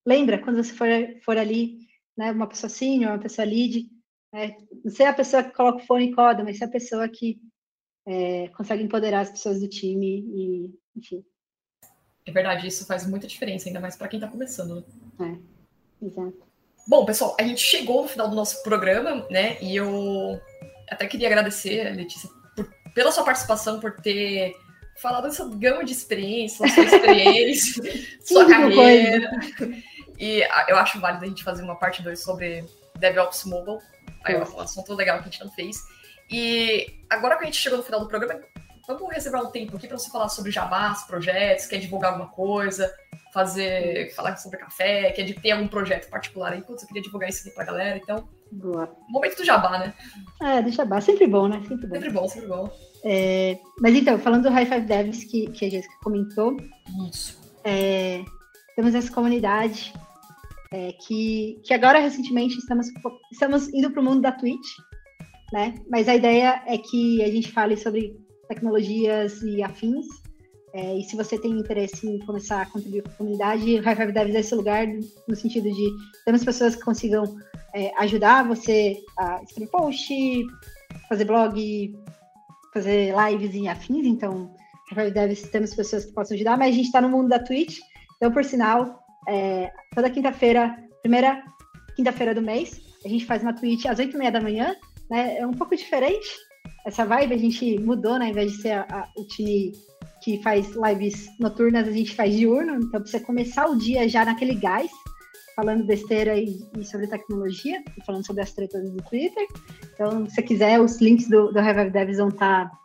[0.05, 0.87] Lembra quando você for,
[1.23, 1.79] for ali,
[2.17, 2.31] né?
[2.31, 3.89] Uma pessoa senior, uma pessoa lead,
[4.33, 4.57] né?
[4.83, 7.41] Não sei a pessoa que coloca o fone e coda, mas é a pessoa que
[8.05, 11.23] é, consegue empoderar as pessoas do time e, enfim.
[12.25, 14.85] É verdade, isso faz muita diferença, ainda mais para quem está começando.
[15.19, 16.52] É, exato.
[16.85, 19.57] Bom, pessoal, a gente chegou no final do nosso programa, né?
[19.61, 20.39] E eu
[20.89, 24.53] até queria agradecer, Letícia, por, pela sua participação, por ter
[24.97, 27.83] falado dessa gama de experiências, sua experiência,
[28.21, 29.31] sua carreira.
[30.19, 32.65] E eu acho válido a gente fazer uma parte 2 sobre
[32.99, 33.79] DevOps Mobile.
[34.25, 35.77] Aí é um assunto legal que a gente não fez.
[36.29, 38.41] E agora que a gente chegou no final do programa,
[38.87, 42.93] vamos reservar um tempo aqui para você falar sobre jabás, projetos, quer divulgar alguma coisa,
[43.33, 47.41] fazer, falar sobre café, quer ter algum projeto particular aí, putz, eu queria divulgar isso
[47.41, 48.27] aqui pra galera, então.
[48.51, 48.95] Boa.
[49.09, 49.93] Momento do jabá, né?
[50.41, 51.61] É, do jabá, sempre bom, né?
[51.67, 51.95] Sempre bom.
[51.95, 52.71] Sempre bom, sempre bom.
[53.03, 56.55] É, mas então, falando do High Five Devs que, que a Jéssica comentou.
[57.09, 57.41] Isso.
[57.63, 58.23] É,
[58.75, 59.93] temos essa comunidade
[60.71, 62.87] é, que, que agora recentemente estamos,
[63.31, 64.77] estamos indo para o mundo da Twitch,
[65.51, 65.75] né?
[65.89, 68.15] Mas a ideia é que a gente fale sobre
[68.53, 70.05] tecnologias e afins
[70.73, 74.11] é, e se você tem interesse em começar a contribuir com a comunidade, o High
[74.11, 74.87] Devs é esse lugar,
[75.27, 75.89] no sentido de
[76.25, 77.23] temos pessoas que consigam
[77.75, 80.11] é, ajudar você a escrever post,
[81.07, 81.93] fazer blog,
[82.73, 84.07] fazer lives em afins.
[84.07, 84.51] Então,
[84.93, 87.77] High Devs temos pessoas que possam ajudar, mas a gente está no mundo da Twitch.
[88.17, 91.43] Então, por sinal, é, toda quinta-feira, primeira
[91.95, 94.75] quinta-feira do mês, a gente faz uma Twitch às oito e meia da manhã.
[95.07, 95.37] Né?
[95.37, 96.27] É um pouco diferente
[96.85, 98.25] essa vibe, a gente mudou, né?
[98.25, 99.71] Ao invés de ser a, a, o time
[100.21, 104.23] que faz lives noturnas, a gente faz diurno, então pra você começar o dia já
[104.25, 104.89] naquele gás,
[105.55, 109.45] falando besteira e, e sobre tecnologia, e falando sobre as tretas do Twitter.
[109.93, 112.79] Então, se você quiser, os links do, do Revive Devs vão estar tá,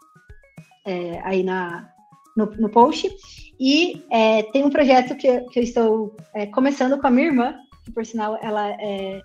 [0.85, 1.89] é, aí na,
[2.37, 3.09] no, no, post.
[3.59, 7.55] E é, tem um projeto que, que eu estou é, começando com a minha irmã,
[7.85, 9.23] que por sinal ela é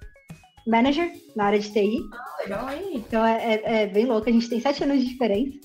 [0.66, 2.00] manager na área de TI.
[2.14, 2.96] Ah, legal aí.
[2.96, 5.60] Então é, é, é bem louco, a gente tem sete anos de diferença.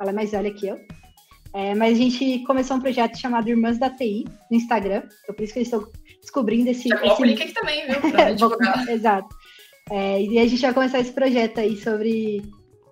[0.00, 0.78] Ela é mais velha que eu.
[1.52, 5.02] É, mas a gente começou um projeto chamado Irmãs da TI no Instagram.
[5.22, 6.88] Então, por isso que eu estou descobrindo esse.
[6.88, 7.30] Já coloca esse...
[7.30, 8.10] link aqui também, viu?
[8.10, 8.88] Pra divulgar.
[8.88, 9.28] Exato.
[9.90, 12.42] É, e a gente vai começar esse projeto aí sobre.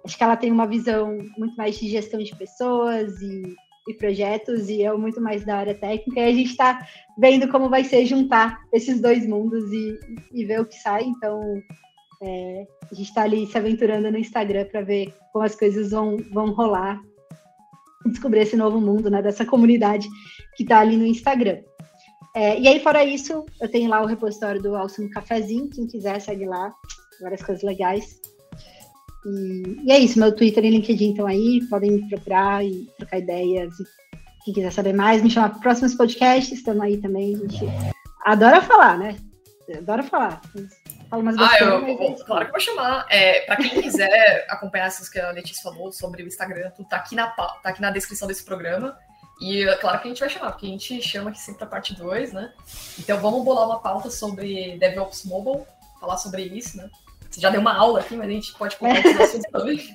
[0.04, 3.54] Acho que ela tem uma visão muito mais de gestão de pessoas e,
[3.88, 6.20] e projetos, e eu muito mais da área técnica.
[6.20, 6.86] E a gente está
[7.18, 9.98] vendo como vai ser juntar esses dois mundos e,
[10.32, 11.04] e ver o que sai.
[11.04, 11.40] Então,
[12.22, 16.16] é, a gente está ali se aventurando no Instagram para ver como as coisas vão,
[16.32, 17.00] vão rolar
[18.06, 20.08] descobrir esse novo mundo, né, dessa comunidade
[20.56, 21.58] que está ali no Instagram.
[22.34, 26.20] É, e aí, fora isso, eu tenho lá o repositório do Alcino Cafezinho, quem quiser
[26.20, 26.72] segue lá,
[27.20, 28.20] várias coisas legais.
[29.28, 33.18] E, e, é isso, meu Twitter e LinkedIn estão aí, podem me procurar e trocar
[33.18, 33.74] ideias.
[34.44, 37.34] Quem quiser saber mais, me chamar para próximos podcasts, estamos aí também.
[37.34, 37.66] A gente
[38.24, 39.16] adora falar, né?
[39.76, 40.40] Adora falar.
[41.10, 43.06] Fala umas ah, eu, mas é claro que vou chamar.
[43.10, 46.96] É, para quem quiser acompanhar essas que a Letícia falou sobre o Instagram, tudo tá
[46.96, 48.96] aqui na, tá aqui na descrição desse programa.
[49.40, 51.66] E é claro que a gente vai chamar, porque a gente chama aqui sempre a
[51.66, 52.52] parte 2, né?
[52.98, 55.64] Então vamos bolar uma pauta sobre DevOps Mobile,
[56.00, 56.90] falar sobre isso, né?
[57.30, 59.94] Você já deu uma aula aqui, mas a gente pode colocar esses assuntos também.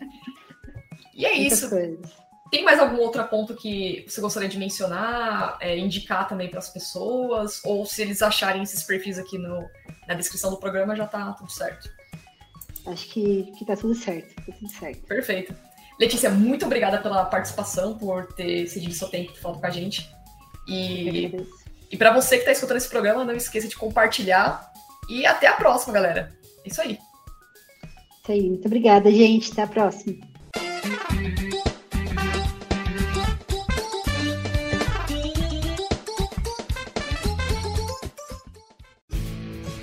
[1.13, 1.69] E é isso.
[2.51, 6.69] Tem mais algum outro ponto que você gostaria de mencionar, é, indicar também para as
[6.69, 7.59] pessoas?
[7.65, 9.67] Ou se eles acharem esses perfis aqui no,
[10.07, 11.89] na descrição do programa, já está tudo certo?
[12.85, 14.35] Acho que, que tá tudo certo.
[14.35, 15.01] Tá tudo certo.
[15.07, 15.55] Perfeito.
[15.99, 20.07] Letícia, muito obrigada pela participação, por ter cedido seu tempo falando com a gente.
[20.67, 21.31] E,
[21.89, 24.71] e para você que está escutando esse programa, não esqueça de compartilhar.
[25.09, 26.31] E até a próxima, galera.
[26.63, 26.99] É isso aí.
[28.23, 28.47] Isso aí.
[28.47, 29.51] Muito obrigada, gente.
[29.51, 30.15] Até a próxima.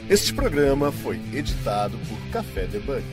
[0.09, 3.05] Este programa foi editado por Café Debug.